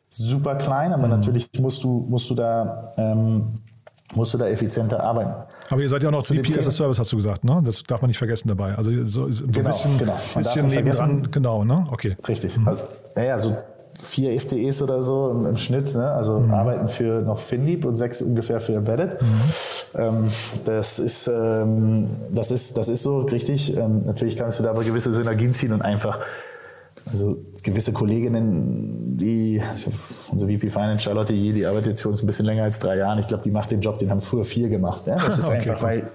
[0.10, 1.12] super klein, aber mhm.
[1.12, 3.62] natürlich musst du, musst du da, ähm,
[4.16, 5.48] musst du da effizienter arbeiten.
[5.70, 7.62] Aber ihr seid ja auch noch VP as a Service, hast du gesagt, ne?
[7.64, 8.76] Das darf man nicht vergessen dabei.
[8.76, 10.18] Also so, so genau, ein bisschen, genau.
[10.36, 11.88] Bisschen nebendran, genau, ne?
[11.92, 12.16] Okay.
[12.28, 12.58] Richtig.
[12.58, 12.68] Mhm.
[12.68, 12.84] Also,
[13.16, 13.58] naja, so
[14.02, 16.12] vier FTEs oder so im, im Schnitt, ne?
[16.12, 16.54] also mhm.
[16.54, 19.22] arbeiten für noch FinLeap und sechs ungefähr für Embedded.
[19.22, 19.28] Mhm.
[19.96, 20.32] Ähm,
[20.66, 23.76] das ist, ähm, das ist, das ist so richtig.
[23.76, 26.20] Ähm, natürlich kannst du da aber gewisse Synergien ziehen und einfach
[27.12, 29.62] also gewisse Kolleginnen, die,
[30.32, 32.98] unsere VP Finance, Charlotte J, die arbeitet jetzt für uns ein bisschen länger als drei
[32.98, 33.20] Jahre.
[33.20, 35.02] Ich glaube, die macht den Job, den haben früher vier gemacht.
[35.06, 35.18] Ja?
[35.18, 35.88] Das ist okay, einfach, cool.
[35.88, 36.12] weil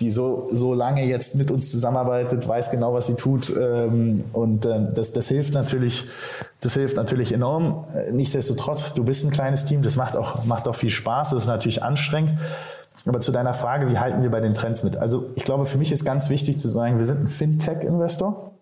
[0.00, 3.52] die so, so lange jetzt mit uns zusammenarbeitet, weiß genau, was sie tut.
[3.56, 6.04] Ähm, und ähm, das, das hilft natürlich,
[6.60, 7.84] das hilft natürlich enorm.
[8.12, 11.48] Nichtsdestotrotz, du bist ein kleines Team, das macht auch, macht auch viel Spaß, das ist
[11.48, 12.38] natürlich anstrengend.
[13.06, 14.96] Aber zu deiner Frage, wie halten wir bei den Trends mit?
[14.96, 18.52] Also ich glaube, für mich ist ganz wichtig zu sagen, wir sind ein Fintech-Investor.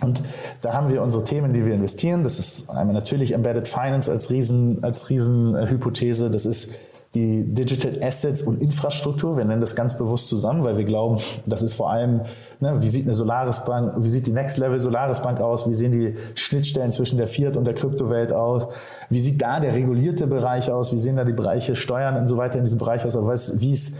[0.00, 0.22] Und
[0.60, 2.22] da haben wir unsere Themen, die wir investieren.
[2.22, 6.30] Das ist einmal natürlich Embedded Finance als Riesen, als Riesenhypothese.
[6.30, 6.78] Das ist
[7.14, 9.36] die Digital Assets und Infrastruktur.
[9.36, 12.20] Wir nennen das ganz bewusst zusammen, weil wir glauben, das ist vor allem,
[12.60, 15.68] ne, wie sieht eine Solaris Bank, wie sieht die Next Level Solaris Bank aus?
[15.68, 18.68] Wie sehen die Schnittstellen zwischen der Fiat und der Kryptowelt aus?
[19.08, 20.92] Wie sieht da der regulierte Bereich aus?
[20.92, 23.16] Wie sehen da die Bereiche Steuern und so weiter in diesem Bereich aus?
[23.16, 23.94] Aber was, wie ist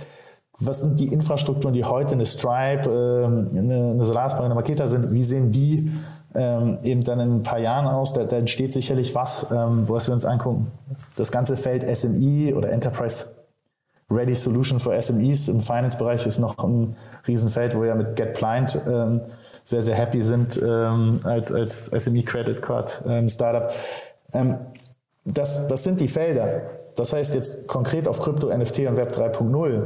[0.60, 5.12] was sind die Infrastrukturen, die heute eine Stripe, äh, eine, eine Solaris eine Maketa sind?
[5.12, 5.92] Wie sehen die
[6.34, 8.12] ähm, eben dann in ein paar Jahren aus?
[8.12, 10.66] Da, da entsteht sicherlich was, ähm, was wir uns angucken.
[11.16, 13.26] Das ganze Feld SME oder Enterprise
[14.10, 18.80] Ready Solution for SMEs im Finance-Bereich ist noch ein Riesenfeld, wo wir mit Get Pliant
[18.88, 19.20] ähm,
[19.62, 23.70] sehr, sehr happy sind ähm, als, als SME Credit Card ähm, Startup.
[24.32, 24.56] Ähm,
[25.24, 26.62] das, das sind die Felder.
[26.96, 29.82] Das heißt jetzt konkret auf Krypto, NFT und Web 3.0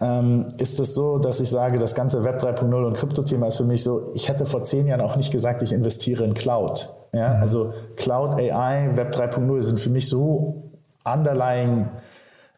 [0.00, 3.64] ähm, ist es so, dass ich sage, das ganze Web 3.0 und Krypto-Thema ist für
[3.64, 6.88] mich so, ich hätte vor zehn Jahren auch nicht gesagt, ich investiere in Cloud.
[7.12, 7.40] Ja, mhm.
[7.40, 10.62] also Cloud, AI, Web 3.0 sind für mich so
[11.04, 11.88] underlying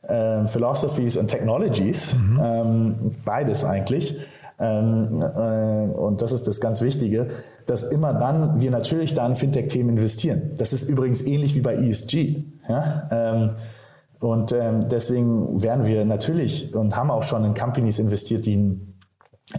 [0.03, 2.41] äh, Philosophies and Technologies, mhm.
[2.43, 4.17] ähm, beides eigentlich.
[4.61, 7.29] Ähm, äh, und das ist das ganz Wichtige,
[7.67, 10.53] dass immer dann wir natürlich da in Fintech-Themen investieren.
[10.59, 12.45] Das ist übrigens ähnlich wie bei ESG.
[12.69, 13.57] Ja?
[14.23, 19.01] Und ähm, deswegen werden wir natürlich und haben auch schon in Companies investiert, die einen,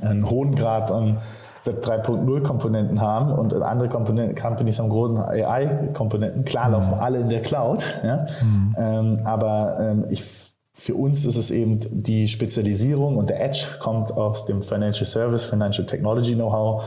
[0.02, 1.18] einen hohen Grad an
[1.66, 6.46] Web 3.0 Komponenten haben und andere Komponenten, Companies haben großen AI-Komponenten.
[6.46, 6.74] Klar mhm.
[6.74, 8.26] laufen alle in der Cloud, ja?
[8.42, 8.76] Mhm.
[8.78, 10.24] Ähm, aber ähm, ich,
[10.74, 15.44] für uns ist es eben die Spezialisierung und der Edge kommt aus dem Financial Service,
[15.44, 16.84] Financial Technology Know-how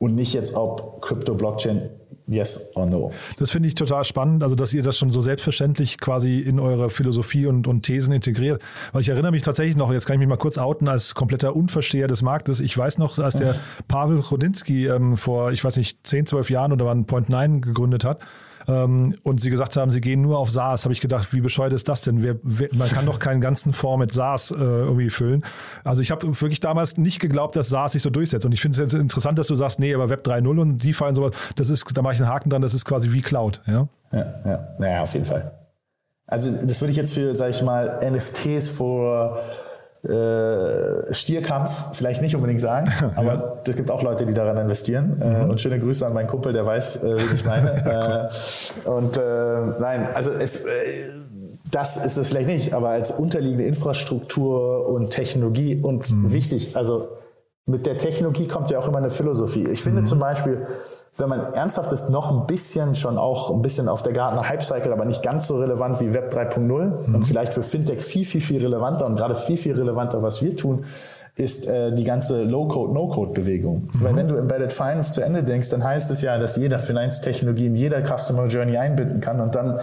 [0.00, 1.90] und nicht jetzt ob Crypto, Blockchain
[2.26, 3.12] Yes or no.
[3.38, 6.88] Das finde ich total spannend, also dass ihr das schon so selbstverständlich quasi in eure
[6.88, 8.62] Philosophie und, und Thesen integriert.
[8.92, 11.56] Weil ich erinnere mich tatsächlich noch, jetzt kann ich mich mal kurz outen, als kompletter
[11.56, 12.60] Unversteher des Marktes.
[12.60, 13.56] Ich weiß noch, als der
[13.88, 18.04] Pavel Chodinski ähm, vor, ich weiß nicht, 10, 12 Jahren oder wann Point 9 gegründet
[18.04, 18.20] hat,
[18.66, 21.88] und sie gesagt haben, sie gehen nur auf SaaS, habe ich gedacht, wie bescheuert ist
[21.88, 22.22] das denn?
[22.22, 25.44] Wer, wer, man kann doch keinen ganzen Fonds mit SaaS äh, irgendwie füllen.
[25.84, 28.44] Also ich habe wirklich damals nicht geglaubt, dass SaaS sich so durchsetzt.
[28.44, 31.14] Und ich finde es interessant, dass du sagst, nee, aber Web 3.0 und DeFi und
[31.14, 33.60] sowas, das ist, da mache ich einen Haken dran, das ist quasi wie Cloud.
[33.66, 35.52] Ja, ja, ja, ja auf jeden Fall.
[36.26, 39.40] Also das würde ich jetzt für, sag ich mal, NFTs vor
[40.02, 45.20] äh, Stierkampf vielleicht nicht unbedingt sagen, aber es gibt auch Leute, die daran investieren.
[45.20, 45.50] Äh, mhm.
[45.50, 48.30] und schöne Grüße an meinen Kumpel, der weiß, äh, wie ich meine.
[48.84, 49.20] und
[49.80, 50.64] nein, also es,
[51.70, 56.32] das ist es vielleicht nicht, aber als unterliegende Infrastruktur und Technologie und mhm.
[56.32, 57.08] wichtig, also
[57.66, 59.68] mit der Technologie kommt ja auch immer eine Philosophie.
[59.68, 60.06] Ich finde mhm.
[60.06, 60.66] zum Beispiel,
[61.16, 64.64] wenn man ernsthaft ist, noch ein bisschen schon auch ein bisschen auf der Gartner Hype
[64.64, 67.14] Cycle, aber nicht ganz so relevant wie Web 3.0 mhm.
[67.14, 70.56] und vielleicht für Fintech viel, viel, viel relevanter und gerade viel, viel relevanter, was wir
[70.56, 70.84] tun,
[71.36, 73.88] ist äh, die ganze Low-Code, No-Code-Bewegung.
[73.92, 74.04] Mhm.
[74.04, 77.66] Weil wenn du Embedded Finance zu Ende denkst, dann heißt es ja, dass jeder Finanztechnologie
[77.66, 79.80] in jeder Customer Journey einbinden kann und dann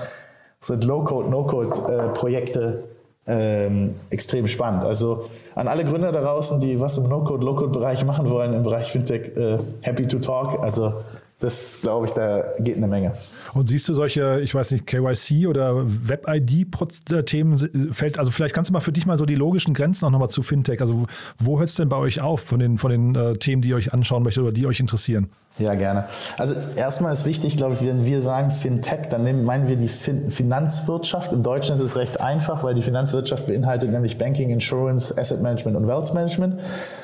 [0.59, 2.83] sind Low-Code, No-Code-Projekte
[3.27, 4.83] äh, ähm, extrem spannend.
[4.83, 8.91] Also an alle Gründer da draußen, die was im No-Code, Low-Code-Bereich machen wollen, im Bereich
[8.91, 10.59] Fintech, äh, happy to talk.
[10.61, 10.93] Also
[11.39, 13.11] das glaube ich, da geht eine Menge.
[13.53, 18.73] Und siehst du solche, ich weiß nicht, KYC oder Web-ID-Themen fällt, also vielleicht kannst du
[18.73, 20.81] mal für dich mal so die logischen Grenzen auch nochmal zu Fintech.
[20.81, 21.05] Also
[21.37, 23.75] wo hört es denn bei euch auf von den, von den äh, Themen, die ihr
[23.75, 25.29] euch anschauen möchtet oder die euch interessieren?
[25.59, 26.05] Ja, gerne.
[26.37, 30.29] Also erstmal ist wichtig, glaube ich, wenn wir sagen Fintech, dann meinen wir die fin
[30.29, 31.33] Finanzwirtschaft.
[31.33, 35.77] Im Deutschen ist es recht einfach, weil die Finanzwirtschaft beinhaltet nämlich Banking, Insurance, Asset Management
[35.77, 36.59] und Wealth Management.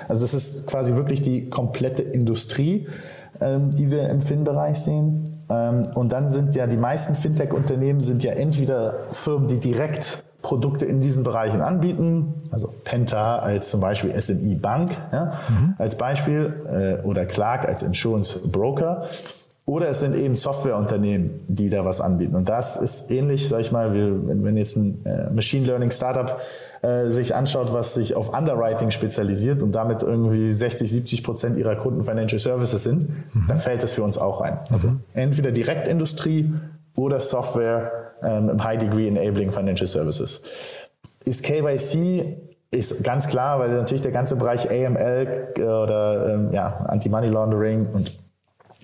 [0.08, 2.88] Also es ist quasi wirklich die komplette Industrie
[3.40, 5.46] die wir im FIN-Bereich sehen.
[5.50, 10.86] Ähm, und dann sind ja die meisten Fintech-Unternehmen sind ja entweder Firmen, die direkt Produkte
[10.86, 15.76] in diesen Bereichen anbieten, also Penta als zum Beispiel SMI Bank ja, mhm.
[15.78, 19.08] als Beispiel äh, oder Clark als Insurance Broker.
[19.66, 22.36] Oder es sind eben Softwareunternehmen, die da was anbieten.
[22.36, 26.42] Und das ist ähnlich, sag ich mal, wie wenn jetzt ein äh, Machine Learning Startup
[26.82, 31.78] äh, sich anschaut, was sich auf Underwriting spezialisiert und damit irgendwie 60, 70 Prozent ihrer
[31.78, 33.46] Kunden Financial Services sind, mhm.
[33.48, 34.60] dann fällt das für uns auch ein.
[34.70, 35.00] Also mhm.
[35.14, 36.54] entweder Direktindustrie
[36.98, 40.42] oder Software ähm, im High Degree Enabling Financial Services.
[41.24, 42.36] Ist KYC
[42.70, 48.12] ist ganz klar, weil natürlich der ganze Bereich AML oder ähm, ja, Anti-Money Laundering und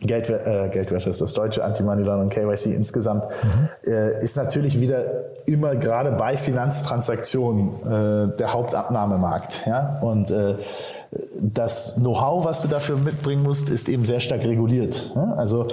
[0.01, 3.91] Geld, äh, Geldwäsche ist das deutsche Anti-Money Laundering KYC insgesamt, mhm.
[3.91, 5.03] äh, ist natürlich wieder
[5.45, 9.65] immer gerade bei Finanztransaktionen äh, der Hauptabnahmemarkt.
[9.65, 9.99] Ja?
[10.01, 10.55] Und äh,
[11.41, 15.11] das Know-how, was du dafür mitbringen musst, ist eben sehr stark reguliert.
[15.15, 15.33] Ja?
[15.33, 15.67] Also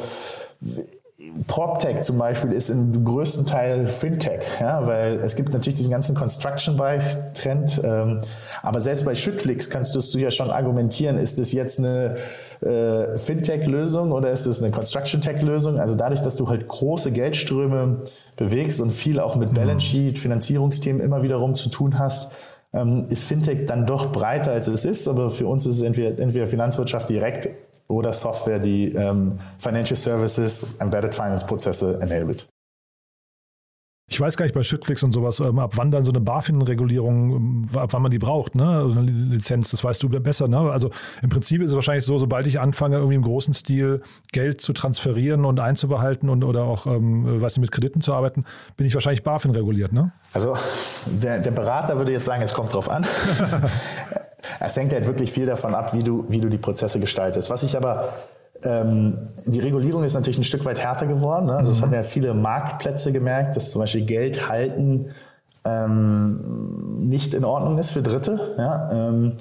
[1.47, 6.15] PropTech zum Beispiel ist im größten Teil Fintech, ja, weil es gibt natürlich diesen ganzen
[6.15, 8.23] Construction-Trend, ähm,
[8.63, 12.17] aber selbst bei Schüttflix kannst du es ja schon argumentieren, ist es jetzt eine
[12.63, 15.79] äh, Fintech-Lösung oder ist es eine Construction-Tech-Lösung?
[15.79, 18.03] Also dadurch, dass du halt große Geldströme
[18.37, 19.55] bewegst und viel auch mit mhm.
[19.55, 22.33] Balance Sheet, Finanzierungsthemen immer wiederum zu tun hast,
[22.73, 26.19] ähm, ist Fintech dann doch breiter als es ist, aber für uns ist es entweder,
[26.19, 27.49] entweder Finanzwirtschaft direkt
[27.89, 32.47] oder Software, die ähm, Financial Services, Embedded Finance Prozesse enabled.
[34.09, 37.31] Ich weiß gar nicht bei Schüttflix und sowas, ähm, ab wann dann so eine BaFin-Regulierung,
[37.35, 38.65] ähm, ab wann man die braucht, ne?
[38.65, 40.59] Also eine Lizenz, das weißt du besser, ne?
[40.59, 40.91] Also
[41.23, 44.73] im Prinzip ist es wahrscheinlich so, sobald ich anfange, irgendwie im großen Stil Geld zu
[44.73, 48.45] transferieren und einzubehalten und oder auch, ähm, weiß nicht, mit Krediten zu arbeiten,
[48.77, 50.13] bin ich wahrscheinlich BaFin reguliert, ne?
[50.33, 50.57] Also
[51.07, 53.05] der, der Berater würde jetzt sagen, es kommt drauf an.
[54.61, 57.51] es hängt halt wirklich viel davon ab, wie du, wie du die Prozesse gestaltest.
[57.51, 58.13] Was ich aber
[58.67, 61.47] ähm, die Regulierung ist natürlich ein Stück weit härter geworden.
[61.47, 61.57] Ne?
[61.57, 61.85] Also es mhm.
[61.85, 65.11] haben ja viele Marktplätze gemerkt, dass zum Beispiel Geld halten
[65.65, 68.55] ähm, nicht in Ordnung ist für Dritte.
[68.59, 68.89] Ja?
[68.93, 69.33] Ähm,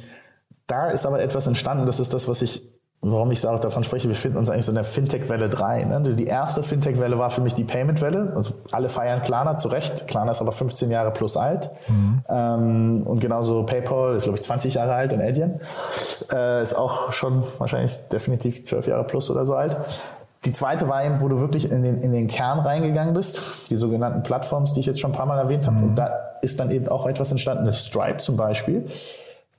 [0.68, 2.75] da ist aber etwas entstanden, das ist das, was ich
[3.12, 5.84] warum ich auch davon spreche, wir finden uns eigentlich so in der Fintech-Welle 3.
[5.84, 6.02] Ne?
[6.16, 8.34] Die erste Fintech-Welle war für mich die Payment-Welle.
[8.36, 10.08] Also alle feiern Klarna, zu Recht.
[10.08, 11.70] Klarna ist aber 15 Jahre plus alt.
[11.88, 12.24] Mhm.
[12.28, 15.60] Ähm, und genauso PayPal ist, glaube ich, 20 Jahre alt und Adyen
[16.34, 19.78] äh, ist auch schon wahrscheinlich definitiv 12 Jahre plus oder so alt.
[20.44, 23.40] Die zweite war eben, wo du wirklich in den, in den Kern reingegangen bist,
[23.70, 25.78] die sogenannten Plattforms, die ich jetzt schon ein paar Mal erwähnt habe.
[25.78, 25.84] Mhm.
[25.90, 28.88] Und da ist dann eben auch etwas entstanden, eine Stripe zum Beispiel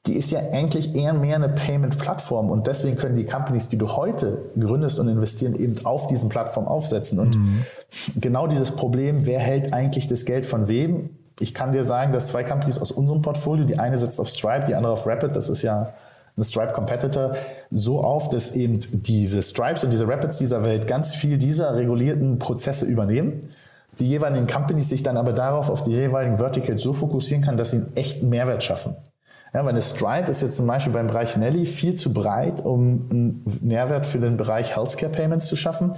[0.07, 3.97] die ist ja eigentlich eher mehr eine Payment-Plattform und deswegen können die Companies, die du
[3.97, 7.19] heute gründest und investieren, eben auf diesen Plattformen aufsetzen.
[7.19, 7.65] Und mhm.
[8.21, 11.11] genau dieses Problem, wer hält eigentlich das Geld von wem?
[11.41, 14.67] Ich kann dir sagen, dass zwei Companies aus unserem Portfolio, die eine setzt auf Stripe,
[14.67, 15.93] die andere auf Rapid, das ist ja
[16.37, 17.35] ein Stripe Competitor,
[17.71, 22.39] so auf, dass eben diese Stripes und diese Rapids dieser Welt ganz viel dieser regulierten
[22.39, 23.41] Prozesse übernehmen
[23.99, 27.71] die jeweiligen Companies sich dann aber darauf auf die jeweiligen Verticals so fokussieren kann, dass
[27.71, 28.95] sie einen echten Mehrwert schaffen.
[29.57, 33.09] Ja, weil eine Stripe ist jetzt zum Beispiel beim Bereich Nelly viel zu breit, um
[33.11, 35.93] einen Nährwert für den Bereich Healthcare Payments zu schaffen.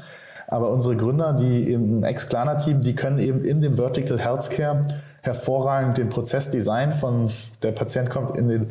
[0.47, 4.87] Aber unsere Gründer, die im Ex-Klana-Team, die können eben in dem Vertical Healthcare
[5.23, 7.29] hervorragend den Prozess designen von
[7.65, 8.71] der Patient kommt in, den,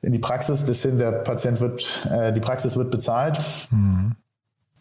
[0.00, 3.38] in die Praxis bis hin der Patient wird, äh, die Praxis wird bezahlt.
[3.70, 4.12] Mhm.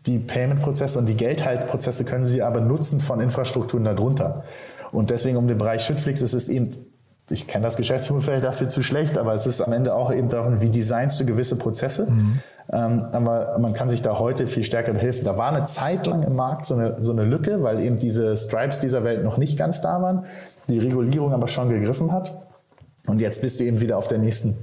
[0.06, 4.46] Die Payment-Prozesse und die Geldhaltprozesse können sie aber nutzen von Infrastrukturen darunter.
[4.94, 6.72] Und deswegen um den Bereich Schüttflix ist es eben
[7.30, 10.62] ich kenne das Geschäftsmodell dafür zu schlecht, aber es ist am Ende auch eben darum,
[10.62, 12.12] wie designst du gewisse Prozesse.
[12.12, 12.40] Mhm.
[12.72, 15.26] Ähm, aber man kann sich da heute viel stärker helfen.
[15.26, 18.38] Da war eine Zeit lang im Markt so eine, so eine Lücke, weil eben diese
[18.38, 20.26] Stripes dieser Welt noch nicht ganz da waren,
[20.70, 22.38] die Regulierung aber schon gegriffen hat.
[23.08, 24.58] Und jetzt bist du eben wieder auf der nächsten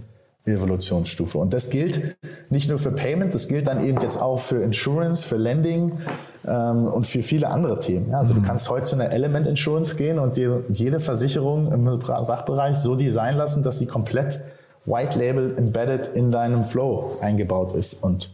[0.46, 1.36] Evolutionsstufe.
[1.38, 2.16] Und das gilt
[2.48, 6.00] nicht nur für Payment, das gilt dann eben jetzt auch für Insurance, für Lending
[6.48, 8.14] und für viele andere Themen.
[8.14, 8.42] Also mhm.
[8.42, 12.94] du kannst heute zu einer Element Insurance gehen und dir jede Versicherung im Sachbereich so
[12.94, 14.40] designen lassen, dass sie komplett
[14.86, 18.02] White Label embedded in deinem Flow eingebaut ist.
[18.02, 18.30] Und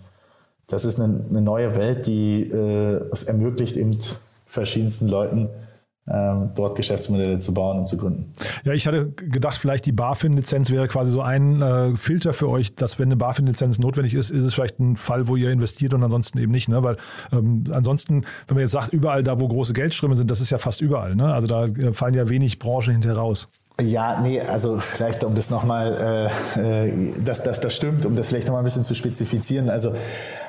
[0.69, 3.99] das ist eine, eine neue Welt, die äh, es ermöglicht eben
[4.47, 5.66] verschiedensten Leuten ähm,
[6.07, 8.33] dort Geschäftsmodelle zu bauen und zu gründen.
[8.65, 12.75] Ja, ich hatte gedacht, vielleicht die BaFin-Lizenz wäre quasi so ein äh, Filter für euch,
[12.77, 16.05] dass wenn eine BaFin-Lizenz notwendig ist, ist es vielleicht ein Fall, wo ihr investiert und
[16.05, 16.69] ansonsten eben nicht.
[16.69, 16.83] Ne?
[16.85, 16.97] Weil
[17.33, 20.59] ähm, ansonsten, wenn man jetzt sagt, überall da, wo große Geldströme sind, das ist ja
[20.59, 21.17] fast überall.
[21.17, 21.33] Ne?
[21.33, 23.49] Also da äh, fallen ja wenig Branchen hinterher raus.
[23.79, 28.29] Ja, nee, also vielleicht um das nochmal, äh, äh, das, das, das stimmt, um das
[28.29, 29.69] vielleicht nochmal ein bisschen zu spezifizieren.
[29.69, 29.93] Also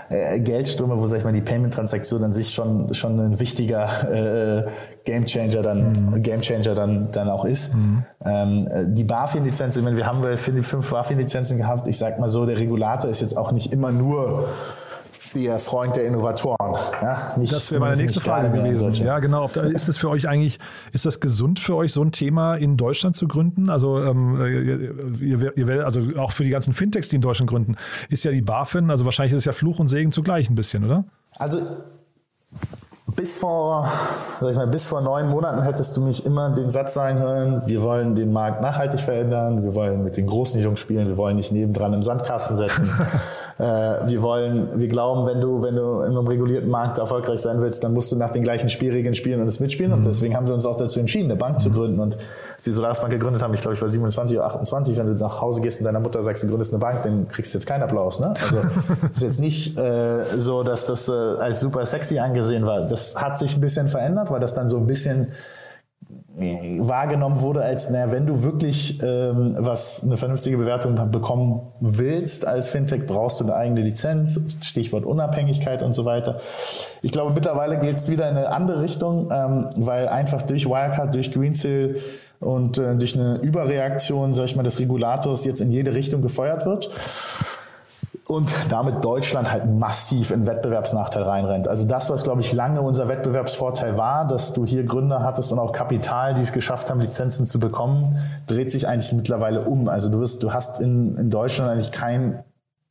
[0.09, 4.67] äh, Geldströme, wo sag ich mal die Payment-Transaktion an sich schon schon ein wichtiger äh,
[5.07, 6.21] Gamechanger dann mhm.
[6.21, 7.73] Gamechanger dann dann auch ist.
[7.73, 8.03] Mhm.
[8.23, 11.87] Ähm, die BaFin-Lizenz, ich meine, wir haben fünf BaFin-Lizenzen gehabt.
[11.87, 14.49] Ich sag mal so, der Regulator ist jetzt auch nicht immer nur
[15.35, 16.75] der Freund der Innovatoren.
[17.01, 18.93] Ja, nicht, das wäre meine nächste Frage gewesen.
[18.93, 19.47] Ja, genau.
[19.47, 20.59] Ist es für euch eigentlich,
[20.93, 23.69] ist das gesund für euch, so ein Thema in Deutschland zu gründen?
[23.69, 27.75] Also, ähm, ihr, ihr, also auch für die ganzen Fintechs, die in Deutschland gründen,
[28.09, 30.83] ist ja die BaFin, also wahrscheinlich ist es ja Fluch und Segen zugleich ein bisschen,
[30.83, 31.05] oder?
[31.37, 31.61] Also
[33.17, 33.89] bis vor,
[34.39, 37.63] sag ich mal, bis vor neun Monaten hättest du mich immer den Satz sagen hören,
[37.65, 41.35] wir wollen den Markt nachhaltig verändern, wir wollen mit den großen Jungs spielen, wir wollen
[41.35, 42.91] nicht nebendran im Sandkasten setzen.
[43.57, 47.59] äh, wir wollen, wir glauben, wenn du, wenn du in einem regulierten Markt erfolgreich sein
[47.59, 49.91] willst, dann musst du nach den gleichen Spielregeln spielen und es mitspielen.
[49.91, 49.97] Mhm.
[49.97, 51.59] Und deswegen haben wir uns auch dazu entschieden, eine Bank mhm.
[51.59, 51.99] zu gründen.
[51.99, 52.17] Und
[52.67, 55.61] die Solaris-Bank gegründet haben, ich glaube, ich war 27 oder 28, wenn du nach Hause
[55.61, 58.19] gehst und deiner Mutter sagst, du gründest eine Bank, dann kriegst du jetzt keinen Applaus.
[58.19, 58.33] Ne?
[58.41, 58.59] Also
[59.13, 62.81] ist jetzt nicht äh, so, dass das äh, als super sexy angesehen war.
[62.81, 65.29] Das hat sich ein bisschen verändert, weil das dann so ein bisschen
[66.39, 72.45] äh, wahrgenommen wurde als, naja, wenn du wirklich ähm, was eine vernünftige Bewertung bekommen willst
[72.45, 76.39] als Fintech, brauchst du eine eigene Lizenz, Stichwort Unabhängigkeit und so weiter.
[77.01, 81.15] Ich glaube, mittlerweile geht es wieder in eine andere Richtung, ähm, weil einfach durch Wirecard,
[81.15, 82.01] durch Greensill
[82.39, 86.65] und äh, durch eine Überreaktion, sag ich mal, des Regulators jetzt in jede Richtung gefeuert
[86.65, 86.89] wird
[88.27, 91.67] und damit Deutschland halt massiv in Wettbewerbsnachteil reinrennt.
[91.67, 95.59] Also das, was, glaube ich, lange unser Wettbewerbsvorteil war, dass du hier Gründer hattest und
[95.59, 99.87] auch Kapital, die es geschafft haben, Lizenzen zu bekommen, dreht sich eigentlich mittlerweile um.
[99.87, 102.43] Also du wirst, du hast in, in Deutschland eigentlich kein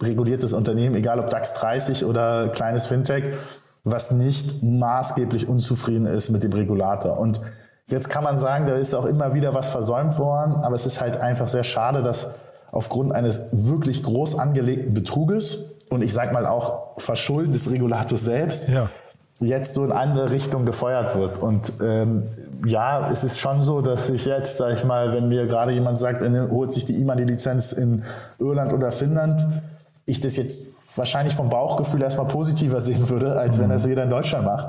[0.02, 3.34] reguliertes Unternehmen, egal ob DAX 30 oder kleines Fintech,
[3.84, 7.18] was nicht maßgeblich unzufrieden ist mit dem Regulator.
[7.18, 7.40] Und
[7.88, 11.00] Jetzt kann man sagen, da ist auch immer wieder was versäumt worden, aber es ist
[11.00, 12.34] halt einfach sehr schade, dass
[12.72, 18.68] aufgrund eines wirklich groß angelegten Betruges und ich sag mal auch Verschulden des Regulators selbst
[18.68, 18.90] ja.
[19.38, 21.38] jetzt so in andere Richtung gefeuert wird.
[21.38, 22.24] Und ähm,
[22.64, 26.00] ja, es ist schon so, dass ich jetzt, sag ich mal, wenn mir gerade jemand
[26.00, 28.02] sagt, er holt sich die IMA-Lizenz in
[28.40, 29.46] Irland oder Finnland,
[30.06, 34.10] ich das jetzt wahrscheinlich vom Bauchgefühl erstmal positiver sehen würde, als wenn das jeder in
[34.10, 34.66] Deutschland macht.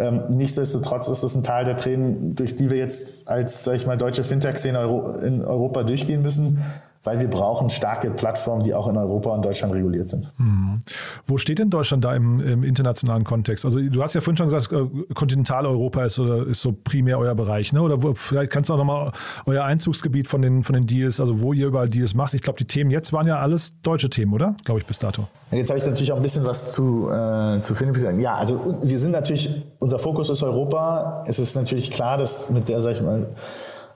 [0.00, 3.86] Ähm, nichtsdestotrotz ist es ein Teil der Tränen, durch die wir jetzt als, sag ich
[3.86, 4.78] mal, deutsche Fintech-Szene
[5.22, 6.62] in Europa durchgehen müssen
[7.02, 10.30] weil wir brauchen starke Plattformen, die auch in Europa und Deutschland reguliert sind.
[10.36, 10.80] Mhm.
[11.26, 13.64] Wo steht denn Deutschland da im, im, internationalen Kontext?
[13.64, 17.34] Also du hast ja vorhin schon gesagt, äh, Kontinentaleuropa ist, oder, ist so primär euer
[17.34, 17.80] Bereich, ne?
[17.80, 19.12] Oder wo, vielleicht kannst du auch nochmal
[19.46, 22.34] euer Einzugsgebiet von den, von den Deals, also wo ihr überall Deals macht.
[22.34, 24.56] Ich glaube, die Themen jetzt waren ja alles deutsche Themen, oder?
[24.64, 25.26] Glaube ich bis dato.
[25.50, 28.20] Jetzt habe ich natürlich auch ein bisschen was zu, äh, zu finden.
[28.20, 31.24] Ja, also wir sind natürlich, unser Fokus ist Europa.
[31.26, 33.26] Es ist natürlich klar, dass mit der, sag ich mal,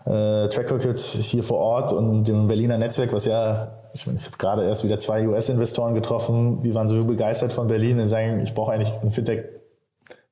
[0.06, 4.26] äh, Track Record hier vor Ort und dem Berliner Netzwerk, was ja, ich, meine, ich
[4.26, 8.40] habe gerade erst wieder zwei US-Investoren getroffen, die waren so begeistert von Berlin und sagen,
[8.40, 9.44] ich brauche eigentlich ein Fintech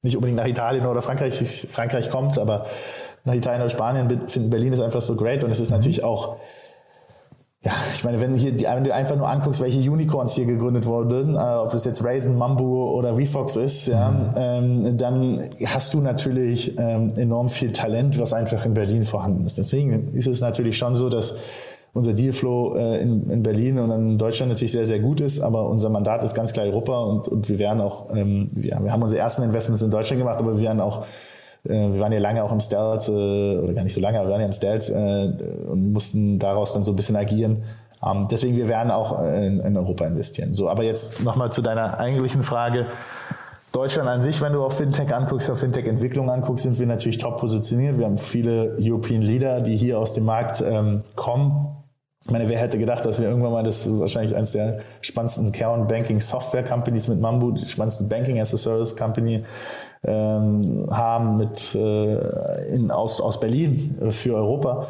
[0.02, 2.66] nicht unbedingt nach Italien oder Frankreich, Frankreich kommt, aber
[3.24, 6.36] nach Italien oder Spanien finden Berlin ist einfach so great und es ist natürlich auch
[7.64, 10.84] ja, ich meine, wenn, hier die, wenn du einfach nur anguckst, welche Unicorns hier gegründet
[10.84, 14.30] wurden, äh, ob es jetzt Raisin, Mambu oder VFox ist, ja, mhm.
[14.36, 19.58] ähm, dann hast du natürlich ähm, enorm viel Talent, was einfach in Berlin vorhanden ist.
[19.58, 21.36] Deswegen ist es natürlich schon so, dass
[21.92, 25.68] unser Dealflow äh, in, in Berlin und in Deutschland natürlich sehr, sehr gut ist, aber
[25.68, 29.02] unser Mandat ist ganz klar Europa und, und wir werden auch, ähm, wir, wir haben
[29.02, 31.04] unsere ersten Investments in Deutschland gemacht, aber wir werden auch
[31.64, 33.12] wir waren ja lange auch im Stealth, äh,
[33.58, 36.72] oder gar nicht so lange, aber wir waren ja im Stealth äh, und mussten daraus
[36.72, 37.62] dann so ein bisschen agieren.
[38.04, 40.54] Ähm, deswegen, wir werden auch in, in Europa investieren.
[40.54, 42.86] So, aber jetzt nochmal zu deiner eigentlichen Frage.
[43.70, 47.38] Deutschland an sich, wenn du auf Fintech anguckst, auf Fintech-Entwicklung anguckst, sind wir natürlich top
[47.38, 47.96] positioniert.
[47.96, 51.81] Wir haben viele European Leader, die hier aus dem Markt ähm, kommen.
[52.24, 55.88] Ich meine, wer hätte gedacht, dass wir irgendwann mal das wahrscheinlich eines der spannendsten Kern
[55.88, 59.44] Banking Software Companies mit Mambu, die spannendste Banking as a Service Company
[60.04, 64.86] ähm, haben mit äh, in, aus, aus Berlin äh, für Europa.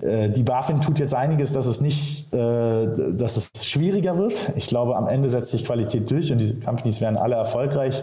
[0.00, 4.34] Äh, die BaFin tut jetzt einiges, dass es nicht, äh, dass es schwieriger wird.
[4.56, 8.02] Ich glaube, am Ende setzt sich Qualität durch und diese Companies werden alle erfolgreich.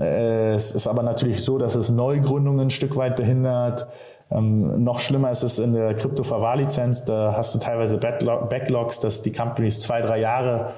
[0.00, 3.86] Äh, es ist aber natürlich so, dass es Neugründungen ein Stück weit behindert.
[4.32, 7.04] Ähm, noch schlimmer ist es in der Krypto-Verwahrlizenz.
[7.04, 10.72] Da hast du teilweise Backlogs, dass die Companies zwei, drei Jahre,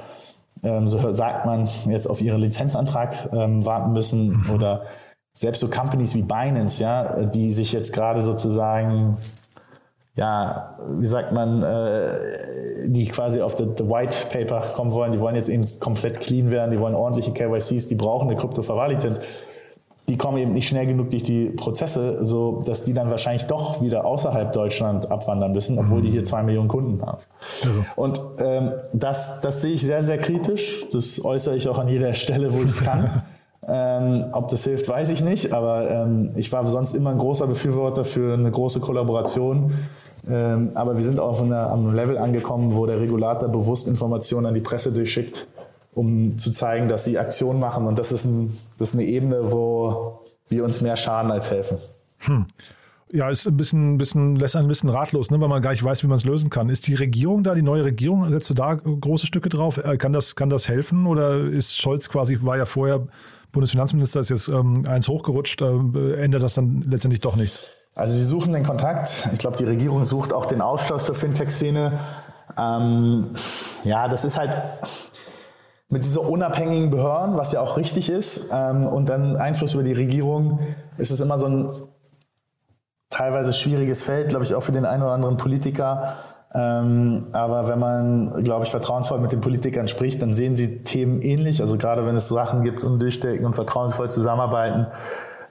[0.63, 4.45] ähm, so sagt man, jetzt auf ihren Lizenzantrag ähm, warten müssen.
[4.45, 4.51] Mhm.
[4.55, 4.83] Oder
[5.33, 9.19] selbst so Companies wie Binance, ja, die sich jetzt gerade sozusagen
[10.17, 15.21] ja, wie sagt man, äh, die quasi auf the, the White Paper kommen wollen, die
[15.21, 19.21] wollen jetzt eben komplett clean werden, die wollen ordentliche KYCs, die brauchen eine Krypto-Verwahrlizenz.
[20.09, 23.81] Die kommen eben nicht schnell genug durch die Prozesse, so dass die dann wahrscheinlich doch
[23.81, 26.13] wieder außerhalb Deutschland abwandern müssen, obwohl die mhm.
[26.13, 27.19] hier zwei Millionen Kunden haben.
[27.63, 27.85] Also.
[27.97, 30.87] Und ähm, das, das sehe ich sehr, sehr kritisch.
[30.93, 33.23] Das äußere ich auch an jeder Stelle, wo ich es kann.
[33.67, 37.47] Ähm, ob das hilft, weiß ich nicht, aber ähm, ich war sonst immer ein großer
[37.47, 39.73] Befürworter für eine große Kollaboration
[40.31, 44.55] ähm, aber wir sind auch einer, am Level angekommen, wo der Regulator bewusst Informationen an
[44.55, 45.47] die Presse durchschickt,
[45.95, 47.87] um zu zeigen, dass sie Aktionen machen.
[47.87, 51.79] Und das ist, ein, das ist eine Ebene, wo wir uns mehr schaden als helfen.
[52.21, 52.47] Hm.
[53.11, 55.85] Ja, ist ein bisschen, bisschen, lässt einen ein bisschen ratlos, ne, weil man gar nicht
[55.85, 56.69] weiß, wie man es lösen kann.
[56.69, 59.79] Ist die Regierung da, die neue Regierung, setzt du da große Stücke drauf?
[59.79, 61.07] Äh, kann das, kann das helfen?
[61.07, 63.07] Oder ist Scholz quasi, war ja vorher
[63.53, 67.69] Bundesfinanzminister, ist jetzt ähm, eins hochgerutscht, äh, ändert das dann letztendlich doch nichts?
[67.95, 69.29] Also wir suchen den Kontakt.
[69.33, 72.01] Ich glaube, die Regierung sucht auch den Ausschluss zur Fintech-Szene.
[72.59, 73.29] Ähm,
[73.85, 74.51] ja, das ist halt
[75.89, 79.93] mit dieser unabhängigen Behörden, was ja auch richtig ist, ähm, und dann Einfluss über die
[79.93, 80.59] Regierung,
[80.99, 81.71] ist es immer so ein
[83.11, 86.17] teilweise schwieriges Feld, glaube ich, auch für den einen oder anderen Politiker.
[86.53, 91.21] Ähm, aber wenn man, glaube ich, vertrauensvoll mit den Politikern spricht, dann sehen sie Themen
[91.21, 91.61] ähnlich.
[91.61, 94.87] Also gerade wenn es Sachen gibt und durchstecken und vertrauensvoll zusammenarbeiten,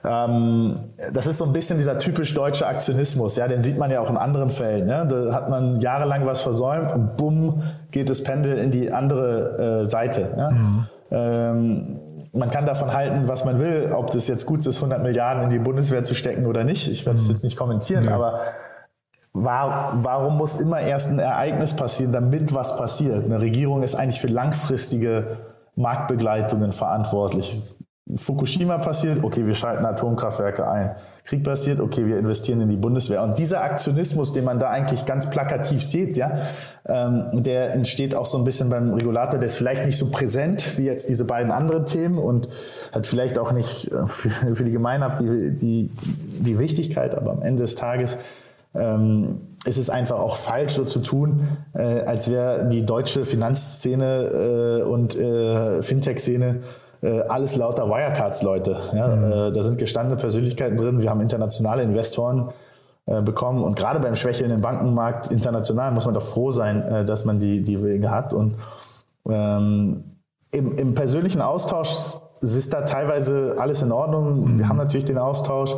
[0.04, 0.76] ähm,
[1.12, 4.10] das ist so ein bisschen dieser typisch deutsche Aktionismus, ja, den sieht man ja auch
[4.10, 4.88] in anderen Fällen.
[4.88, 5.04] Ja?
[5.04, 9.86] Da hat man jahrelang was versäumt und bumm geht das Pendel in die andere äh,
[9.86, 10.30] Seite.
[10.36, 10.50] Ja?
[10.50, 10.86] Mhm.
[11.10, 12.00] Ähm,
[12.32, 15.50] man kann davon halten, was man will, ob das jetzt gut ist, 100 Milliarden in
[15.50, 16.90] die Bundeswehr zu stecken oder nicht.
[16.90, 17.30] Ich werde es mhm.
[17.30, 18.14] jetzt nicht kommentieren, ja.
[18.14, 18.40] aber
[19.32, 23.24] war, warum muss immer erst ein Ereignis passieren, damit was passiert?
[23.24, 25.38] Eine Regierung ist eigentlich für langfristige
[25.76, 27.74] Marktbegleitungen verantwortlich.
[28.16, 30.94] Fukushima passiert, okay, wir schalten Atomkraftwerke ein.
[31.24, 33.22] Krieg passiert, okay, wir investieren in die Bundeswehr.
[33.22, 36.38] Und dieser Aktionismus, den man da eigentlich ganz plakativ sieht, ja,
[36.86, 40.76] ähm, der entsteht auch so ein bisschen beim Regulator, der ist vielleicht nicht so präsent
[40.76, 42.50] wie jetzt diese beiden anderen Themen und
[42.92, 45.90] hat vielleicht auch nicht äh, für, für die Gemeinheit die, die,
[46.40, 48.18] die Wichtigkeit, aber am Ende des Tages
[48.74, 54.82] ähm, ist es einfach auch falsch, so zu tun, äh, als wäre die deutsche Finanzszene
[54.82, 56.60] äh, und äh, Fintech-Szene
[57.04, 58.76] äh, alles lauter Wirecards-Leute.
[58.94, 59.08] Ja?
[59.08, 59.32] Mhm.
[59.32, 61.02] Äh, da sind gestandene Persönlichkeiten drin.
[61.02, 62.50] Wir haben internationale Investoren
[63.06, 63.62] äh, bekommen.
[63.62, 67.62] Und gerade beim schwächelnden Bankenmarkt international muss man doch froh sein, äh, dass man die,
[67.62, 68.32] die Wege hat.
[68.32, 68.54] Und
[69.28, 70.04] ähm,
[70.50, 74.54] im, im persönlichen Austausch ist da teilweise alles in Ordnung.
[74.54, 74.58] Mhm.
[74.58, 75.74] Wir haben natürlich den Austausch.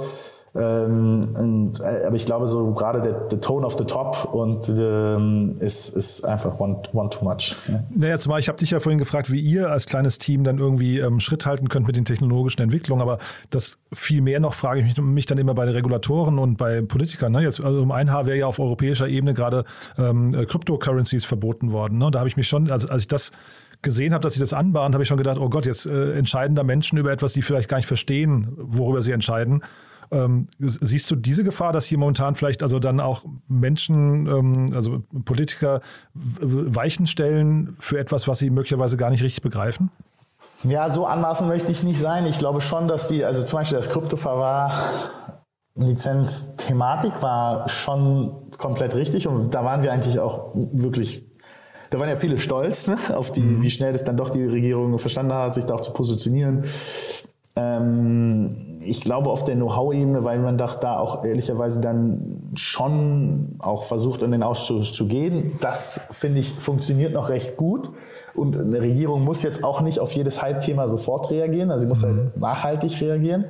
[0.58, 4.68] Ähm, und, äh, aber ich glaube, so gerade der, der Tone of the Top und
[4.68, 7.54] ähm, ist, ist einfach one, one too much.
[7.68, 7.84] Ja.
[7.90, 10.98] Naja, zumal ich habe dich ja vorhin gefragt, wie ihr als kleines Team dann irgendwie
[10.98, 13.18] ähm, Schritt halten könnt mit den technologischen Entwicklungen, aber
[13.50, 16.80] das viel mehr noch frage ich mich, mich dann immer bei den Regulatoren und bei
[16.82, 17.32] Politikern.
[17.32, 17.42] Ne?
[17.42, 19.64] Jetzt also um ein Haar wäre ja auf europäischer Ebene gerade
[19.98, 21.98] ähm, Cryptocurrencies verboten worden.
[21.98, 22.10] Ne?
[22.10, 23.32] Da habe ich mich schon, also als ich das
[23.82, 26.56] gesehen habe, dass sie das anbahnt, habe ich schon gedacht, oh Gott, jetzt äh, entscheiden
[26.56, 29.62] da Menschen über etwas, die vielleicht gar nicht verstehen, worüber sie entscheiden.
[30.10, 35.02] Ähm, siehst du diese Gefahr, dass hier momentan vielleicht also dann auch Menschen, ähm, also
[35.24, 35.80] Politiker
[36.14, 39.90] Weichen stellen für etwas, was sie möglicherweise gar nicht richtig begreifen?
[40.64, 42.26] Ja, so anmaßen möchte ich nicht sein.
[42.26, 44.72] Ich glaube schon, dass die, also zum Beispiel das Kryptoverwahr
[45.76, 51.26] Lizenz-Thematik war schon komplett richtig und da waren wir eigentlich auch wirklich,
[51.90, 53.62] da waren ja viele stolz ne, auf die, mhm.
[53.62, 56.64] wie schnell das dann doch die Regierung verstanden hat, sich da auch zu positionieren.
[57.56, 63.84] Ähm, ich glaube auf der Know-how-Ebene, weil man doch da auch ehrlicherweise dann schon auch
[63.84, 65.52] versucht, in den Ausschuss zu gehen.
[65.60, 67.90] Das finde ich funktioniert noch recht gut.
[68.34, 72.04] Und eine Regierung muss jetzt auch nicht auf jedes Halbthema sofort reagieren, also sie muss
[72.04, 72.20] halt mhm.
[72.20, 73.46] halt nachhaltig reagieren.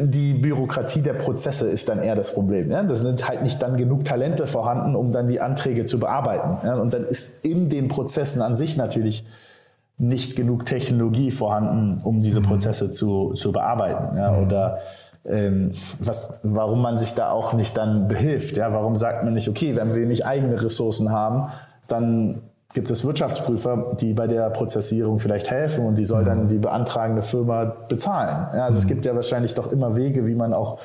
[0.00, 2.70] Die Bürokratie der Prozesse ist dann eher das Problem.
[2.70, 2.82] Ja?
[2.82, 6.58] Da sind halt nicht dann genug Talente vorhanden, um dann die Anträge zu bearbeiten.
[6.66, 6.74] Ja?
[6.74, 9.24] Und dann ist in den Prozessen an sich natürlich
[9.98, 12.44] nicht genug Technologie vorhanden, um diese mhm.
[12.44, 14.16] Prozesse zu, zu bearbeiten.
[14.16, 14.44] Ja, mhm.
[14.44, 14.78] oder
[15.24, 18.56] ähm, was, warum man sich da auch nicht dann behilft.
[18.56, 21.50] Ja, warum sagt man nicht, okay, wenn wir nicht eigene Ressourcen haben,
[21.88, 22.42] dann
[22.74, 26.48] gibt es Wirtschaftsprüfer, die bei der Prozessierung vielleicht helfen und die soll dann mhm.
[26.48, 28.48] die beantragende Firma bezahlen.
[28.54, 30.78] Ja, also es gibt ja wahrscheinlich doch immer Wege, wie man auch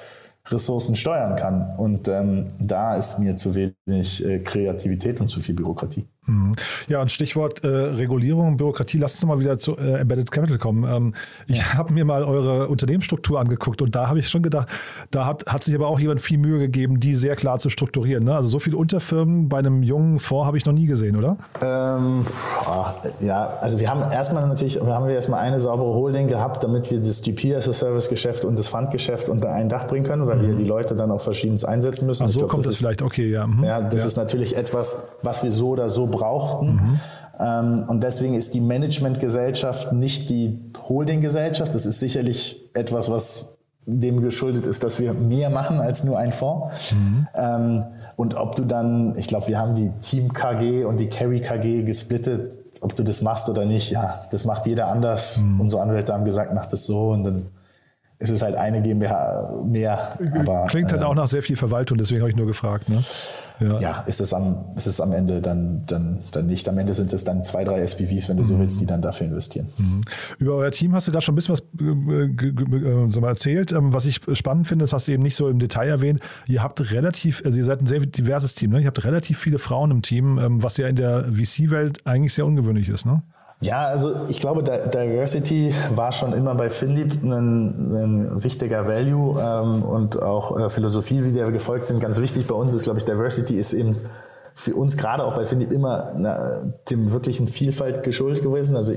[0.47, 1.73] Ressourcen steuern kann.
[1.77, 6.07] Und ähm, da ist mir zu wenig äh, Kreativität und zu viel Bürokratie.
[6.31, 6.53] Mhm.
[6.87, 8.97] Ja, und Stichwort äh, Regulierung und Bürokratie.
[8.97, 10.83] Lass uns mal wieder zu äh, Embedded Capital kommen.
[10.83, 11.13] Ähm,
[11.47, 11.73] ich ja.
[11.73, 14.69] habe mir mal eure Unternehmensstruktur angeguckt und da habe ich schon gedacht,
[15.11, 18.23] da hat, hat sich aber auch jemand viel Mühe gegeben, die sehr klar zu strukturieren.
[18.23, 18.35] Ne?
[18.35, 21.37] Also so viele Unterfirmen bei einem jungen Fonds habe ich noch nie gesehen, oder?
[21.61, 22.25] Ähm,
[22.65, 26.89] ach, ja, also wir haben erstmal natürlich, wir haben erstmal eine saubere Holding gehabt, damit
[26.91, 30.27] wir das GP as a Service Geschäft und das Fundgeschäft unter ein Dach bringen können,
[30.27, 30.47] weil mhm.
[30.47, 32.23] wir die Leute dann auch verschiedenes einsetzen müssen.
[32.23, 33.47] Ach so glaub, kommt das, ist, vielleicht, okay, ja.
[33.47, 33.63] Mhm.
[33.63, 34.07] Ja, das ja.
[34.07, 36.99] ist natürlich etwas, was wir so oder so brauchten.
[37.39, 37.85] Mhm.
[37.87, 41.73] Und deswegen ist die Managementgesellschaft nicht die Holdinggesellschaft.
[41.73, 43.57] Das ist sicherlich etwas, was
[43.87, 46.93] dem geschuldet ist, dass wir mehr machen als nur ein Fonds.
[46.93, 47.83] Mhm.
[48.15, 51.81] Und ob du dann, ich glaube, wir haben die Team KG und die Carry KG
[51.81, 52.51] gesplittet,
[52.81, 55.37] ob du das machst oder nicht, ja, das macht jeder anders.
[55.37, 55.61] Mhm.
[55.61, 57.47] Unsere Anwälte haben gesagt, mach das so und dann
[58.21, 60.17] ist es halt eine GmbH mehr.
[60.39, 62.89] Aber, Klingt halt äh, auch nach sehr viel Verwaltung, deswegen habe ich nur gefragt.
[62.89, 63.03] Ne?
[63.61, 66.67] Ja, ja ist, es am, ist es am Ende dann, dann, dann nicht.
[66.67, 68.59] Am Ende sind es dann zwei, drei SPVs, wenn du so mhm.
[68.61, 69.67] willst, die dann dafür investieren.
[69.77, 70.01] Mhm.
[70.39, 73.71] Über euer Team hast du da schon ein bisschen was äh, äh, erzählt.
[73.71, 76.19] Ähm, was ich spannend finde, das hast du eben nicht so im Detail erwähnt.
[76.47, 78.71] Ihr habt relativ, also ihr seid ein sehr diverses Team.
[78.71, 78.81] Ne?
[78.81, 82.45] Ihr habt relativ viele Frauen im Team, ähm, was ja in der VC-Welt eigentlich sehr
[82.45, 83.05] ungewöhnlich ist.
[83.05, 83.23] Ne?
[83.61, 89.83] Ja, also ich glaube, Diversity war schon immer bei Finlieb ein, ein wichtiger Value ähm,
[89.83, 92.47] und auch äh, Philosophie, wie der wir gefolgt sind, ganz wichtig.
[92.47, 93.97] Bei uns ist, glaube ich, Diversity ist eben
[94.55, 98.75] für uns gerade auch bei Finlieb immer na, dem wirklichen Vielfalt geschuldet gewesen.
[98.75, 98.93] Also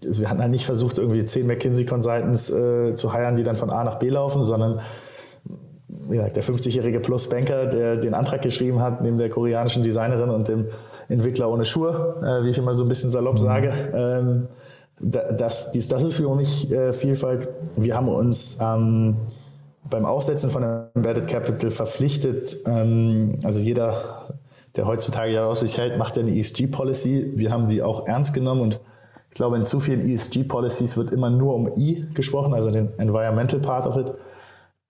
[0.00, 3.70] wir hatten halt nicht versucht, irgendwie zehn McKinsey Consultants äh, zu heiren, die dann von
[3.70, 4.80] A nach B laufen, sondern
[6.10, 10.66] ja, der 50-jährige Plus-Banker, der den Antrag geschrieben hat, neben der koreanischen Designerin und dem
[11.08, 13.38] Entwickler ohne Schuhe, äh, wie ich immer so ein bisschen salopp mhm.
[13.38, 13.72] sage.
[13.94, 14.48] Ähm,
[15.00, 17.48] das, dies, das ist für mich äh, Vielfalt.
[17.76, 19.16] Wir haben uns ähm,
[19.88, 20.62] beim Aufsetzen von
[20.94, 23.96] Embedded Capital verpflichtet, ähm, also jeder,
[24.76, 27.32] der heutzutage ja aus sich hält, macht eine ESG-Policy.
[27.36, 28.80] Wir haben die auch ernst genommen und
[29.30, 33.60] ich glaube, in zu vielen ESG-Policies wird immer nur um I gesprochen, also den Environmental
[33.60, 34.06] Part of it.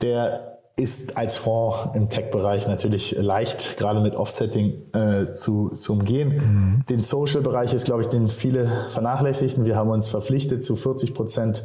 [0.03, 0.52] Der
[0.83, 6.29] ist als Fonds im Tech-Bereich natürlich leicht, gerade mit Offsetting äh, zu, zu umgehen.
[6.29, 6.85] Mhm.
[6.89, 9.65] Den Social-Bereich ist, glaube ich, den viele vernachlässigen.
[9.65, 11.65] Wir haben uns verpflichtet zu 40 Prozent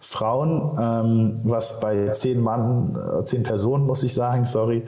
[0.00, 4.82] Frauen, ähm, was bei zehn Mann, äh, zehn Personen, muss ich sagen, sorry,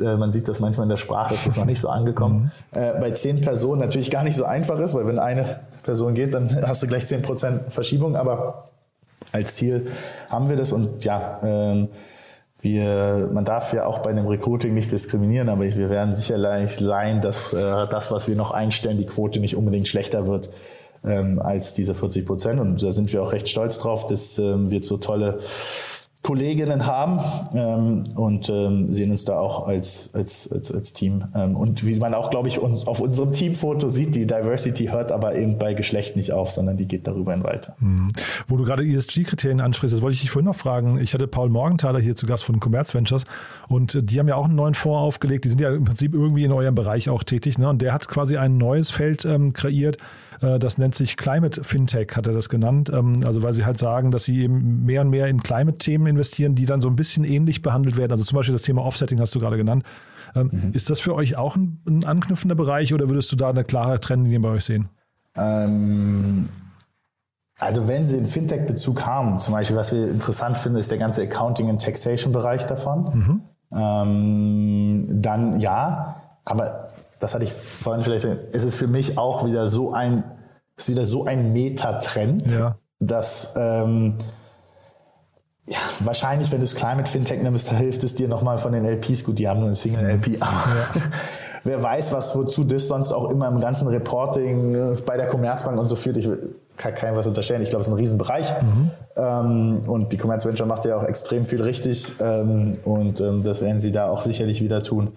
[0.00, 2.50] äh, man sieht das manchmal in der Sprache, ist das noch nicht so angekommen.
[2.72, 2.78] Mhm.
[2.78, 6.32] Äh, bei zehn Personen natürlich gar nicht so einfach ist, weil wenn eine Person geht,
[6.32, 8.68] dann hast du gleich zehn Prozent Verschiebung, aber
[9.32, 9.88] als Ziel
[10.30, 11.88] haben wir das und ja, ähm,
[12.64, 17.20] wir, man darf ja auch bei einem Recruiting nicht diskriminieren, aber wir werden sicherlich sein,
[17.20, 20.50] dass äh, das, was wir noch einstellen, die Quote nicht unbedingt schlechter wird
[21.04, 22.60] ähm, als diese 40 Prozent.
[22.60, 25.38] Und da sind wir auch recht stolz drauf, dass ähm, wir so tolle
[26.24, 27.20] Kolleginnen haben
[27.54, 31.22] ähm, und ähm, sehen uns da auch als, als, als, als Team.
[31.34, 35.12] Ähm, und wie man auch, glaube ich, uns auf unserem Teamfoto sieht, die Diversity hört
[35.12, 37.76] aber eben bei Geschlecht nicht auf, sondern die geht darüber hin weiter.
[37.78, 38.08] Mhm.
[38.48, 40.98] Wo du gerade ESG-Kriterien ansprichst, das wollte ich dich vorhin noch fragen.
[40.98, 43.24] Ich hatte Paul Morgenthaler hier zu Gast von Commerz Ventures
[43.68, 45.44] und die haben ja auch einen neuen Fonds aufgelegt.
[45.44, 47.58] Die sind ja im Prinzip irgendwie in eurem Bereich auch tätig.
[47.58, 47.68] Ne?
[47.68, 50.00] Und der hat quasi ein neues Feld ähm, kreiert, äh,
[50.40, 52.90] das nennt sich Climate Fintech, hat er das genannt.
[52.92, 56.54] Ähm, also weil sie halt sagen, dass sie eben mehr und mehr in Climate-Themen investieren,
[56.54, 58.12] die dann so ein bisschen ähnlich behandelt werden.
[58.12, 59.84] Also zum Beispiel das Thema Offsetting hast du gerade genannt.
[60.34, 60.72] Ähm, mhm.
[60.72, 64.00] Ist das für euch auch ein, ein, anknüpfender Bereich oder würdest du da eine klare
[64.00, 64.88] Trennlinie bei euch sehen?
[65.36, 66.48] Ähm,
[67.58, 71.22] also wenn Sie einen Fintech-Bezug haben, zum Beispiel, was wir interessant finden, ist der ganze
[71.22, 73.42] Accounting- und Taxation-Bereich davon, mhm.
[73.72, 76.16] ähm, dann ja.
[76.44, 76.88] Aber
[77.24, 80.24] das hatte ich vorhin vielleicht, es ist für mich auch wieder so ein,
[80.76, 82.76] ist wieder so ein Metatrend, ja.
[83.00, 84.16] dass ähm,
[85.66, 89.24] ja, wahrscheinlich, wenn du es Climate Fintech nimmst, hilft es dir nochmal von den LPs.
[89.24, 90.38] Gut, die haben nur eine Single LP.
[90.38, 90.64] Ja.
[91.66, 95.78] Wer weiß, was, wozu das sonst auch immer im ganzen Reporting äh, bei der Commerzbank
[95.78, 96.18] und so führt.
[96.18, 96.28] Ich
[96.76, 97.62] kann keinem was unterstellen.
[97.62, 98.52] Ich glaube, es ist ein Riesenbereich.
[98.60, 98.90] Mhm.
[99.16, 102.12] Ähm, und die Commerzventure macht ja auch extrem viel richtig.
[102.20, 105.12] Ähm, und ähm, das werden sie da auch sicherlich wieder tun.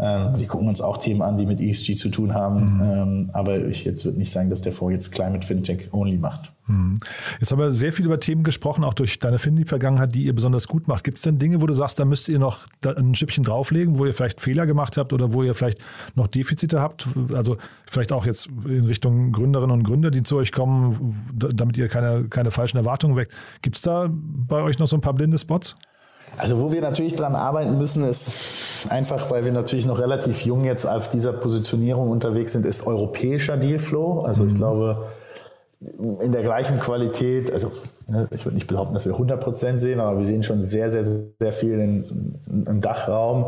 [0.00, 2.74] Ähm, die gucken uns auch Themen an, die mit ESG zu tun haben.
[2.74, 2.80] Mhm.
[2.82, 6.52] Ähm, aber ich jetzt würde nicht sagen, dass der Fonds jetzt Climate Fintech only macht.
[6.68, 6.98] Mhm.
[7.40, 10.68] Jetzt haben wir sehr viel über Themen gesprochen, auch durch deine Findy-Vergangenheit, die ihr besonders
[10.68, 11.02] gut macht.
[11.02, 14.06] Gibt es denn Dinge, wo du sagst, da müsst ihr noch ein Stückchen drauflegen, wo
[14.06, 15.80] ihr vielleicht Fehler gemacht habt oder wo ihr vielleicht
[16.14, 17.08] noch Defizite habt?
[17.34, 17.56] Also
[17.90, 22.28] vielleicht auch jetzt in Richtung Gründerinnen und Gründer, die zu euch kommen, damit ihr keine,
[22.28, 23.32] keine falschen Erwartungen weckt.
[23.62, 25.76] Gibt es da bei euch noch so ein paar blinde Spots?
[26.36, 30.64] Also wo wir natürlich dran arbeiten müssen, ist einfach, weil wir natürlich noch relativ jung
[30.64, 34.20] jetzt auf dieser Positionierung unterwegs sind, ist europäischer Dealflow.
[34.20, 34.58] Also ich mhm.
[34.58, 35.08] glaube,
[35.80, 37.70] in der gleichen Qualität, also
[38.08, 40.90] ne, ich würde nicht behaupten, dass wir 100 Prozent sehen, aber wir sehen schon sehr,
[40.90, 42.34] sehr, sehr viel in,
[42.66, 43.46] im Dachraum.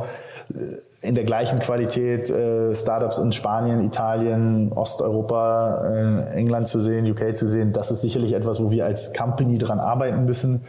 [1.03, 7.37] In der gleichen Qualität äh, Startups in Spanien, Italien, Osteuropa, äh, England zu sehen, UK
[7.37, 10.63] zu sehen, das ist sicherlich etwas, wo wir als Company dran arbeiten müssen.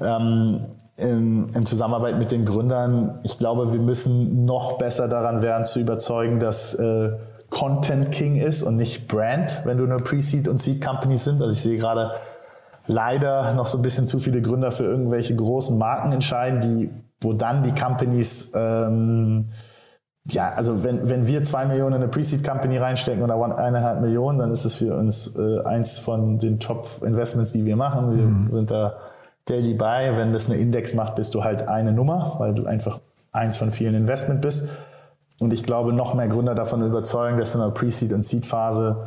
[0.00, 0.60] Ähm,
[0.98, 5.80] in, in, Zusammenarbeit mit den Gründern, ich glaube, wir müssen noch besser daran werden, zu
[5.80, 7.12] überzeugen, dass äh,
[7.50, 11.40] Content King ist und nicht Brand, wenn du eine Pre-Seed und Seed Company sind.
[11.40, 12.12] Also ich sehe gerade
[12.86, 16.90] leider noch so ein bisschen zu viele Gründer für irgendwelche großen Marken entscheiden, die,
[17.22, 19.50] wo dann die Companies, ähm,
[20.24, 24.38] ja, also wenn, wenn wir zwei Millionen in eine Pre-Seed Company reinstecken oder eineinhalb Millionen,
[24.38, 28.16] dann ist es für uns äh, eins von den Top-Investments, die wir machen.
[28.16, 28.50] Wir mhm.
[28.50, 28.94] sind da
[29.48, 33.00] Daily Buy, wenn das eine Index macht, bist du halt eine Nummer, weil du einfach
[33.32, 34.68] eins von vielen Investment bist.
[35.38, 39.06] Und ich glaube, noch mehr Gründer davon überzeugen, dass in der Pre-Seed- und Seed-Phase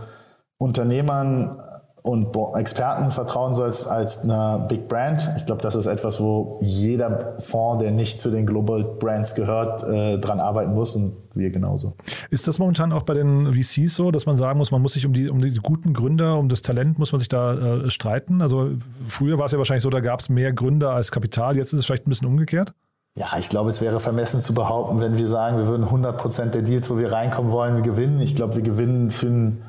[0.57, 1.59] Unternehmern
[2.03, 5.29] und Experten vertrauen sollst als einer Big Brand.
[5.37, 9.83] Ich glaube, das ist etwas, wo jeder Fonds, der nicht zu den Global Brands gehört,
[9.83, 11.93] äh, dran arbeiten muss und wir genauso.
[12.31, 15.05] Ist das momentan auch bei den VCs so, dass man sagen muss, man muss sich
[15.05, 18.41] um die, um die guten Gründer, um das Talent, muss man sich da äh, streiten?
[18.41, 18.69] Also
[19.05, 21.79] früher war es ja wahrscheinlich so, da gab es mehr Gründer als Kapital, jetzt ist
[21.79, 22.73] es vielleicht ein bisschen umgekehrt?
[23.15, 26.55] Ja, ich glaube, es wäre vermessen zu behaupten, wenn wir sagen, wir würden 100 Prozent
[26.55, 28.21] der Deals, wo wir reinkommen wollen, wir gewinnen.
[28.21, 29.63] Ich glaube, wir gewinnen für einen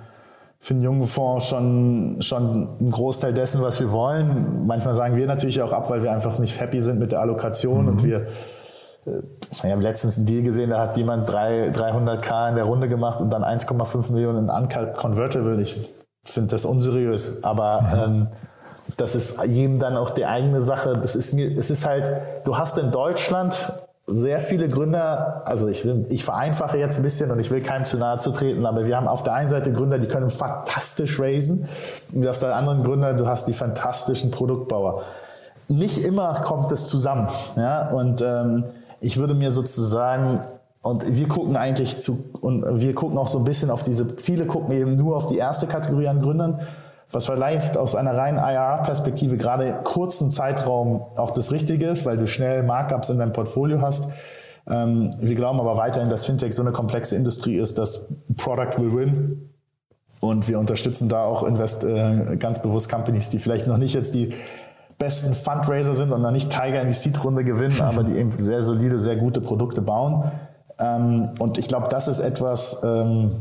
[0.62, 4.64] für einen jungen Fonds schon, schon einen Großteil dessen, was wir wollen.
[4.64, 7.82] Manchmal sagen wir natürlich auch ab, weil wir einfach nicht happy sind mit der Allokation
[7.82, 7.88] mhm.
[7.88, 8.28] und wir
[9.06, 9.22] äh,
[9.60, 13.30] wir haben letztens einen Deal gesehen, da hat jemand 300k in der Runde gemacht und
[13.30, 15.60] dann 1,5 Millionen in Uncut Convertible.
[15.60, 15.90] Ich
[16.22, 18.12] finde das unseriös, aber mhm.
[18.12, 18.28] ähm,
[18.96, 20.96] das ist jedem dann auch die eigene Sache.
[20.96, 22.08] Das ist mir, es ist halt,
[22.44, 23.72] du hast in Deutschland
[24.06, 27.98] sehr viele Gründer, also ich, ich vereinfache jetzt ein bisschen und ich will keinem zu
[27.98, 31.68] nahe zu treten, aber wir haben auf der einen Seite Gründer, die können fantastisch raisen
[32.12, 35.02] und auf der anderen Gründer, du hast die fantastischen Produktbauer.
[35.68, 38.64] Nicht immer kommt es zusammen, ja, und ähm,
[39.00, 40.40] ich würde mir sozusagen
[40.82, 44.46] und wir gucken eigentlich zu, und wir gucken auch so ein bisschen auf diese, viele
[44.46, 46.60] gucken eben nur auf die erste Kategorie an Gründern
[47.12, 52.16] was vielleicht aus einer reinen IRR-Perspektive gerade in kurzen Zeitraum auch das Richtige ist, weil
[52.16, 54.08] du schnell Markups in deinem Portfolio hast.
[54.68, 58.06] Ähm, wir glauben aber weiterhin, dass Fintech so eine komplexe Industrie ist, dass
[58.36, 59.50] Product will win.
[60.20, 64.14] Und wir unterstützen da auch invest, äh, ganz bewusst Companies, die vielleicht noch nicht jetzt
[64.14, 64.32] die
[64.98, 68.62] besten Fundraiser sind und noch nicht Tiger in die Seed-Runde gewinnen, aber die eben sehr
[68.62, 70.30] solide, sehr gute Produkte bauen.
[70.78, 73.32] Ähm, und ich glaube, das ist etwas, ähm,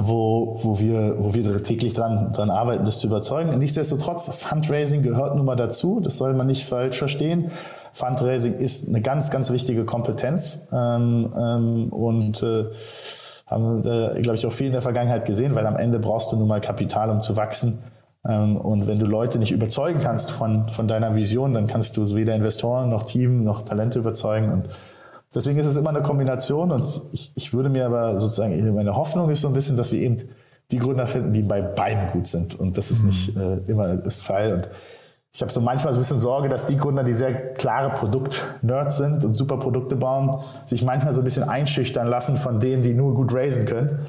[0.00, 3.56] wo, wo, wir, wo wir täglich dran, dran arbeiten, das zu überzeugen.
[3.58, 6.00] Nichtsdestotrotz, Fundraising gehört nun mal dazu.
[6.00, 7.50] Das soll man nicht falsch verstehen.
[7.92, 12.66] Fundraising ist eine ganz, ganz wichtige Kompetenz ähm, ähm, und äh,
[13.46, 16.36] haben, äh, glaube ich, auch viel in der Vergangenheit gesehen, weil am Ende brauchst du
[16.36, 17.78] nun mal Kapital, um zu wachsen.
[18.26, 22.14] Ähm, und wenn du Leute nicht überzeugen kannst von, von deiner Vision, dann kannst du
[22.14, 24.52] weder Investoren noch Team noch Talente überzeugen.
[24.52, 24.68] Und
[25.34, 29.28] Deswegen ist es immer eine Kombination und ich, ich würde mir aber sozusagen, meine Hoffnung
[29.30, 30.16] ist so ein bisschen, dass wir eben
[30.70, 32.58] die Gründer finden, die bei beiden gut sind.
[32.58, 33.08] Und das ist mhm.
[33.08, 34.52] nicht äh, immer das Fall.
[34.52, 34.68] Und
[35.32, 38.96] ich habe so manchmal so ein bisschen Sorge, dass die Gründer, die sehr klare Produkt-Nerds
[38.96, 42.94] sind und super Produkte bauen, sich manchmal so ein bisschen einschüchtern lassen von denen, die
[42.94, 44.06] nur gut raisen können.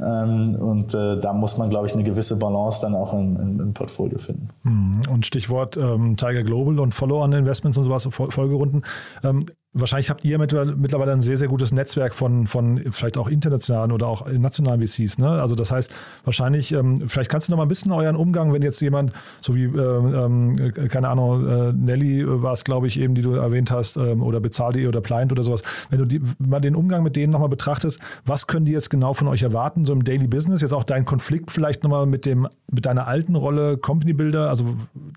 [0.00, 3.74] Ähm, und äh, da muss man, glaube ich, eine gewisse Balance dann auch im, im
[3.74, 4.48] Portfolio finden.
[4.62, 5.02] Mhm.
[5.10, 8.82] Und Stichwort ähm, Tiger Global und Follow-on-Investments und sowas, Folgerunden.
[9.22, 13.92] Ähm, Wahrscheinlich habt ihr mittlerweile ein sehr, sehr gutes Netzwerk von, von vielleicht auch internationalen
[13.92, 15.18] oder auch nationalen VCs.
[15.18, 15.28] Ne?
[15.28, 15.94] Also das heißt,
[16.24, 19.54] wahrscheinlich, ähm, vielleicht kannst du noch mal ein bisschen euren Umgang, wenn jetzt jemand, so
[19.54, 23.70] wie, ähm, äh, keine Ahnung, äh, Nelly war es, glaube ich, eben, die du erwähnt
[23.70, 27.14] hast, ähm, oder Bezahl.de oder Pliant oder sowas, wenn du die, mal den Umgang mit
[27.14, 30.62] denen nochmal betrachtest, was können die jetzt genau von euch erwarten, so im Daily Business,
[30.62, 34.64] jetzt auch dein Konflikt vielleicht nochmal mit dem, mit deiner alten Rolle Company Builder, also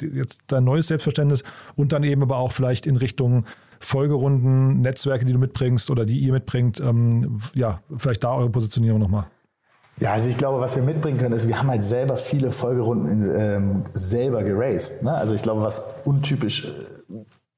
[0.02, 1.44] jetzt dein neues Selbstverständnis
[1.76, 3.46] und dann eben aber auch vielleicht in Richtung
[3.80, 9.00] Folgerunden, Netzwerke, die du mitbringst oder die ihr mitbringt, ähm, ja, vielleicht da eure Positionierung
[9.00, 9.26] nochmal.
[10.00, 13.30] Ja, also ich glaube, was wir mitbringen können, ist, wir haben halt selber viele Folgerunden
[13.36, 15.04] ähm, selber geraced.
[15.04, 15.14] Ne?
[15.14, 16.68] Also ich glaube, was untypisch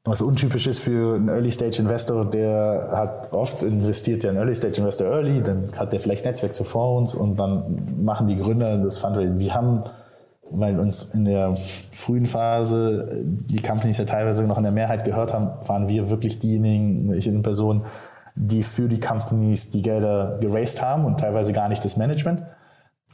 [0.05, 5.71] was untypisch ist für einen Early-Stage-Investor, der hat oft investiert ja ein Early-Stage-Investor early, dann
[5.75, 9.39] hat der vielleicht Netzwerk zu Fonds und dann machen die Gründer das Fundraising.
[9.39, 9.83] Wir haben,
[10.59, 11.55] weil uns in der
[11.91, 16.39] frühen Phase die Companies ja teilweise noch in der Mehrheit gehört haben, waren wir wirklich
[16.39, 17.83] diejenigen, ich in Person,
[18.35, 22.43] die für die Companies die Gelder geraced haben und teilweise gar nicht das Management.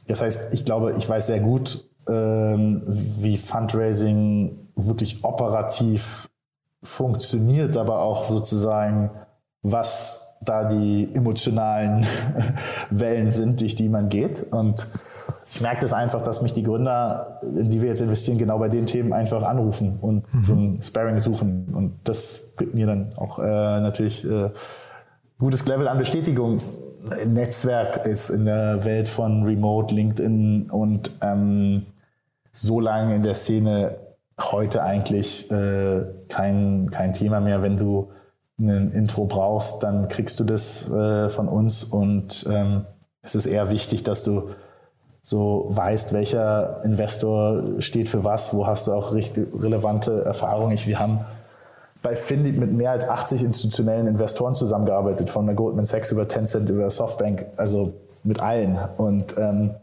[0.07, 6.27] Das heißt, ich glaube, ich weiß sehr gut, ähm, wie Fundraising wirklich operativ
[6.83, 9.11] funktioniert, aber auch sozusagen,
[9.61, 12.05] was da die emotionalen
[12.89, 14.51] Wellen sind, durch die man geht.
[14.51, 14.87] Und
[15.53, 18.69] ich merke das einfach, dass mich die Gründer, in die wir jetzt investieren, genau bei
[18.69, 20.45] den Themen einfach anrufen und mhm.
[20.45, 21.73] so ein Sparring suchen.
[21.73, 23.41] Und das gibt mir dann auch äh,
[23.81, 24.49] natürlich äh,
[25.39, 26.59] gutes Level an Bestätigung.
[27.25, 31.85] Netzwerk ist in der Welt von Remote, LinkedIn und ähm,
[32.53, 33.95] so lange in der Szene
[34.39, 37.61] heute eigentlich äh, kein, kein Thema mehr.
[37.61, 38.09] Wenn du
[38.57, 42.85] ein Intro brauchst, dann kriegst du das äh, von uns und ähm,
[43.21, 44.51] es ist eher wichtig, dass du
[45.21, 50.73] so weißt, welcher Investor steht für was, wo hast du auch richtig relevante Erfahrungen.
[50.73, 51.25] Ich, wir haben
[52.01, 56.69] bei Findy mit mehr als 80 institutionellen Investoren zusammengearbeitet, von der Goldman Sachs über Tencent,
[56.69, 57.93] über Softbank, also
[58.23, 58.79] mit allen.
[58.97, 59.75] Und ähm,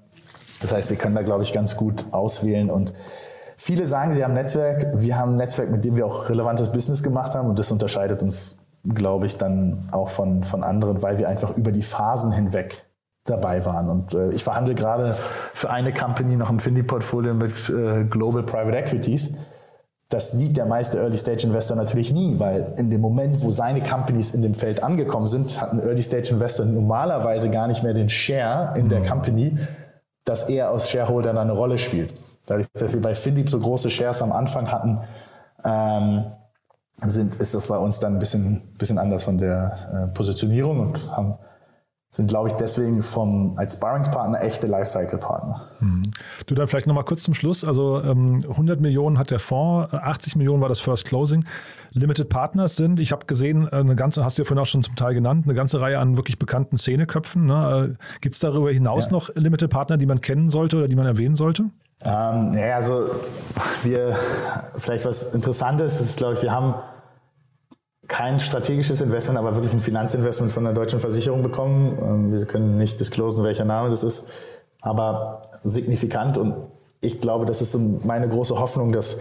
[0.61, 2.93] das heißt, wir können da, glaube ich, ganz gut auswählen und
[3.61, 4.87] Viele sagen, sie haben Netzwerk.
[4.95, 7.49] Wir haben ein Netzwerk, mit dem wir auch relevantes Business gemacht haben.
[7.49, 11.73] Und das unterscheidet uns, glaube ich, dann auch von, von anderen, weil wir einfach über
[11.73, 12.85] die Phasen hinweg
[13.29, 13.89] dabei waren.
[13.89, 15.15] Und äh, ich verhandle gerade
[15.55, 19.35] für eine Company noch im Findy-Portfolio mit äh, Global Private Equities.
[20.09, 24.41] Das sieht der meiste Early-Stage-Investor natürlich nie, weil in dem Moment, wo seine Companies in
[24.41, 28.89] dem Feld angekommen sind, hat ein Early-Stage-Investor normalerweise gar nicht mehr den Share in mhm.
[28.89, 29.59] der Company,
[30.25, 32.15] dass er aus Shareholdern eine Rolle spielt
[32.49, 35.01] dadurch, dass wir bei Philipp so große Shares am Anfang hatten,
[35.65, 36.25] ähm,
[37.03, 41.17] sind, ist das bei uns dann ein bisschen, bisschen anders von der äh, Positionierung und
[41.17, 41.39] haben,
[42.11, 45.69] sind, glaube ich, deswegen vom, als Sparringspartner echte Lifecycle-Partner.
[45.81, 46.03] Mhm.
[46.47, 47.65] Du dann vielleicht nochmal kurz zum Schluss.
[47.65, 51.45] Also ähm, 100 Millionen hat der Fonds, 80 Millionen war das First Closing.
[51.93, 54.97] Limited Partners sind, ich habe gesehen, eine ganze, hast du ja vorhin auch schon zum
[54.97, 57.47] Teil genannt, eine ganze Reihe an wirklich bekannten Szeneköpfen.
[57.47, 57.97] Ne?
[57.99, 59.13] Äh, Gibt es darüber hinaus ja.
[59.13, 61.65] noch Limited Partner, die man kennen sollte oder die man erwähnen sollte?
[62.05, 63.11] Ähm, ja, also
[63.83, 64.17] wir,
[64.79, 66.75] vielleicht was Interessantes ist, glaube ich, wir haben
[68.09, 71.99] kein strategisches Investment, aber wirklich ein Finanzinvestment von der deutschen Versicherung bekommen.
[72.01, 74.27] Ähm, wir können nicht disclosen, welcher Name das ist,
[74.81, 76.55] aber signifikant und
[77.01, 79.19] ich glaube, das ist so meine große Hoffnung, dass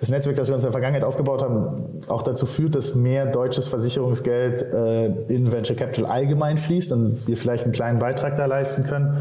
[0.00, 3.26] das Netzwerk, das wir uns in der Vergangenheit aufgebaut haben, auch dazu führt, dass mehr
[3.26, 8.46] deutsches Versicherungsgeld äh, in Venture Capital allgemein fließt und wir vielleicht einen kleinen Beitrag da
[8.46, 9.20] leisten können.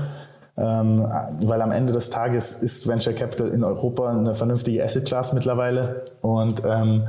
[0.55, 1.07] Ähm,
[1.41, 6.05] weil am Ende des Tages ist Venture Capital in Europa eine vernünftige Asset Class mittlerweile
[6.21, 7.07] und ähm,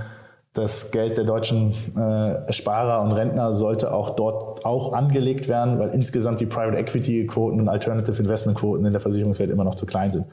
[0.55, 5.91] das Geld der deutschen äh, Sparer und Rentner sollte auch dort auch angelegt werden, weil
[5.91, 9.85] insgesamt die Private Equity Quoten und Alternative Investment Quoten in der Versicherungswelt immer noch zu
[9.85, 10.27] klein sind.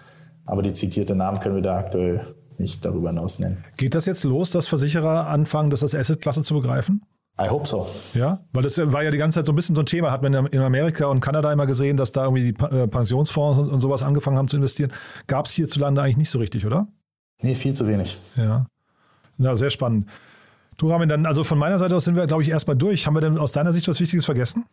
[0.46, 2.22] Aber die zitierte Namen können wir da aktuell
[2.60, 3.64] nicht darüber hinaus nennen.
[3.78, 7.02] Geht das jetzt los, dass Versicherer anfangen, das als Asset-Klasse zu begreifen?
[7.40, 7.88] I hope so.
[8.14, 10.12] Ja, weil das war ja die ganze Zeit so ein bisschen so ein Thema.
[10.12, 13.80] Hat man in Amerika und Kanada immer gesehen, dass da irgendwie die äh, Pensionsfonds und
[13.80, 14.92] sowas angefangen haben zu investieren.
[15.26, 16.88] Gab es hierzulande eigentlich nicht so richtig, oder?
[17.42, 18.18] Nee, viel zu wenig.
[18.36, 18.68] Ja.
[19.42, 20.08] Ja, sehr spannend.
[20.78, 23.06] Du, Ramin, dann, also von meiner Seite aus sind wir, glaube ich, erstmal durch.
[23.06, 24.66] Haben wir denn aus deiner Sicht was Wichtiges vergessen?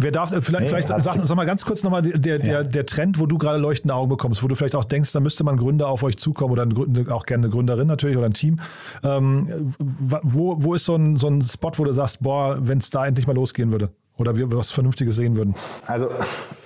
[0.00, 2.62] Wer darf, äh, vielleicht, nee, vielleicht sag, sag mal ganz kurz nochmal der, der, ja.
[2.62, 5.42] der Trend, wo du gerade leuchtende Augen bekommst, wo du vielleicht auch denkst, da müsste
[5.42, 8.60] man Gründer auf euch zukommen oder auch gerne eine Gründerin natürlich oder ein Team.
[9.02, 12.90] Ähm, wo, wo ist so ein, so ein Spot, wo du sagst, boah, wenn es
[12.90, 13.90] da endlich mal losgehen würde?
[14.18, 15.54] Oder wir was Vernünftiges sehen würden?
[15.86, 16.08] Also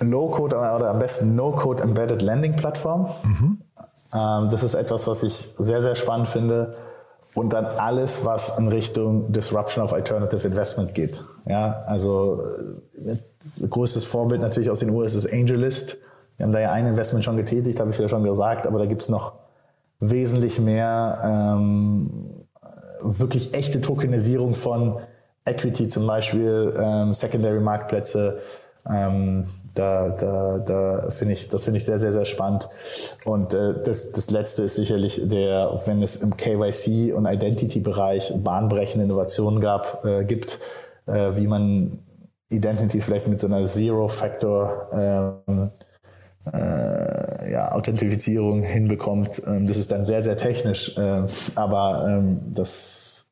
[0.00, 3.08] No-Code oder am besten No-Code Embedded Landing Plattform.
[3.24, 3.58] Mhm.
[4.14, 6.74] Ähm, das ist etwas, was ich sehr, sehr spannend finde
[7.34, 11.22] und dann alles, was in Richtung Disruption of Alternative Investment geht.
[11.46, 12.38] Ja, also
[13.04, 13.16] äh,
[13.66, 15.98] größtes Vorbild natürlich aus den USA ist AngelList.
[16.36, 18.86] Wir haben da ja ein Investment schon getätigt, habe ich ja schon gesagt, aber da
[18.86, 19.34] gibt's noch
[20.00, 22.44] wesentlich mehr ähm,
[23.02, 24.98] wirklich echte Tokenisierung von
[25.44, 28.40] Equity, zum Beispiel ähm, Secondary Marktplätze,
[28.88, 29.44] ähm,
[29.74, 32.68] da da, da finde ich, das finde ich sehr, sehr, sehr spannend.
[33.24, 39.04] Und äh, das, das letzte ist sicherlich der, wenn es im KYC und Identity-Bereich bahnbrechende
[39.04, 40.58] Innovationen gab, äh, gibt,
[41.06, 41.98] äh, wie man
[42.50, 45.70] Identity vielleicht mit so einer Zero-Factor ähm,
[46.52, 49.42] äh, ja, Authentifizierung hinbekommt.
[49.46, 51.22] Ähm, das ist dann sehr, sehr technisch, äh,
[51.54, 53.26] aber ähm, das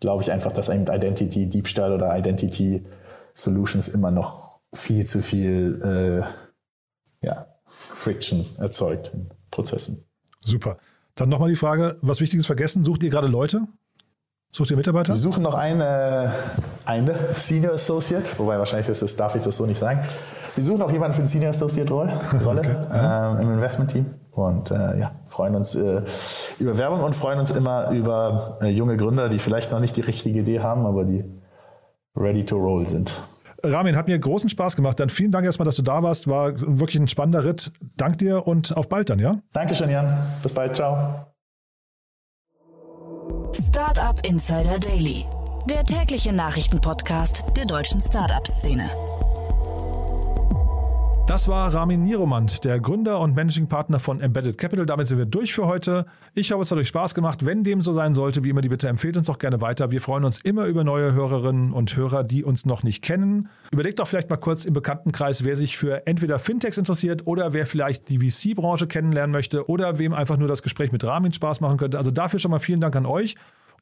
[0.00, 2.84] glaube ich einfach, dass ein Identity Diebstahl oder Identity
[3.34, 6.24] Solutions immer noch viel zu viel
[7.22, 10.04] äh, ja, Friction erzeugt in Prozessen.
[10.44, 10.78] Super.
[11.14, 13.62] Dann nochmal die Frage, was Wichtiges vergessen, sucht ihr gerade Leute?
[14.50, 15.12] Sucht ihr Mitarbeiter?
[15.12, 16.32] Wir suchen noch eine,
[16.86, 20.00] eine Senior Associate, wobei wahrscheinlich ist das, darf ich das so nicht sagen.
[20.54, 23.38] Wir suchen auch jemanden für die Senior Associate Rolle, Rolle okay.
[23.38, 26.02] äh, im Investment-Team und äh, ja, freuen uns äh,
[26.58, 30.00] über Werbung und freuen uns immer über äh, junge Gründer, die vielleicht noch nicht die
[30.00, 31.24] richtige Idee haben, aber die
[32.16, 33.12] ready to roll sind.
[33.62, 35.00] Ramin, hat mir großen Spaß gemacht.
[35.00, 36.28] Dann vielen Dank erstmal, dass du da warst.
[36.28, 37.72] War wirklich ein spannender Ritt.
[37.96, 39.38] Dank dir und auf bald dann, ja?
[39.52, 40.16] Dankeschön, Jan.
[40.42, 40.76] Bis bald.
[40.76, 41.26] Ciao.
[43.52, 45.24] Startup Insider Daily,
[45.68, 48.90] der tägliche Nachrichtenpodcast der deutschen Startup-Szene.
[51.28, 54.86] Das war Ramin Niromand, der Gründer und Managing Partner von Embedded Capital.
[54.86, 56.06] Damit sind wir durch für heute.
[56.32, 57.44] Ich hoffe, es hat euch Spaß gemacht.
[57.44, 59.90] Wenn dem so sein sollte, wie immer die Bitte, empfehlt uns doch gerne weiter.
[59.90, 63.50] Wir freuen uns immer über neue Hörerinnen und Hörer, die uns noch nicht kennen.
[63.70, 67.66] Überlegt doch vielleicht mal kurz im Bekanntenkreis, wer sich für entweder Fintechs interessiert oder wer
[67.66, 71.76] vielleicht die VC-Branche kennenlernen möchte oder wem einfach nur das Gespräch mit Ramin Spaß machen
[71.76, 71.98] könnte.
[71.98, 73.34] Also dafür schon mal vielen Dank an euch.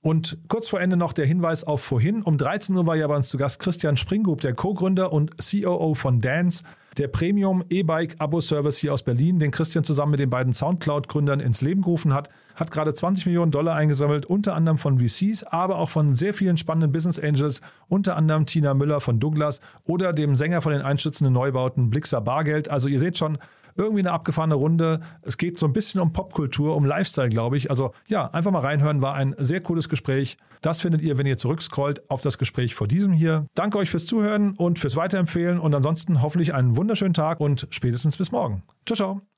[0.03, 2.23] Und kurz vor Ende noch der Hinweis auf vorhin.
[2.23, 5.95] Um 13 Uhr war ja bei uns zu Gast Christian Springgrup, der Co-Gründer und COO
[5.95, 6.63] von Dance,
[6.97, 11.83] der Premium E-Bike-Abo-Service hier aus Berlin, den Christian zusammen mit den beiden Soundcloud-Gründern ins Leben
[11.83, 16.15] gerufen hat, hat gerade 20 Millionen Dollar eingesammelt, unter anderem von VCs, aber auch von
[16.15, 20.73] sehr vielen spannenden Business Angels, unter anderem Tina Müller von Douglas oder dem Sänger von
[20.73, 22.71] den einstützenden Neubauten Blixer Bargeld.
[22.71, 23.39] Also ihr seht schon,
[23.77, 25.01] irgendwie eine abgefahrene Runde.
[25.23, 27.71] Es geht so ein bisschen um Popkultur, um Lifestyle, glaube ich.
[27.71, 30.37] Also ja, einfach mal reinhören, war ein sehr cooles Gespräch.
[30.61, 33.47] Das findet ihr, wenn ihr zurückscrollt auf das Gespräch vor diesem hier.
[33.55, 38.17] Danke euch fürs Zuhören und fürs Weiterempfehlen und ansonsten hoffentlich einen wunderschönen Tag und spätestens
[38.17, 38.63] bis morgen.
[38.87, 39.36] Ciao, ciao.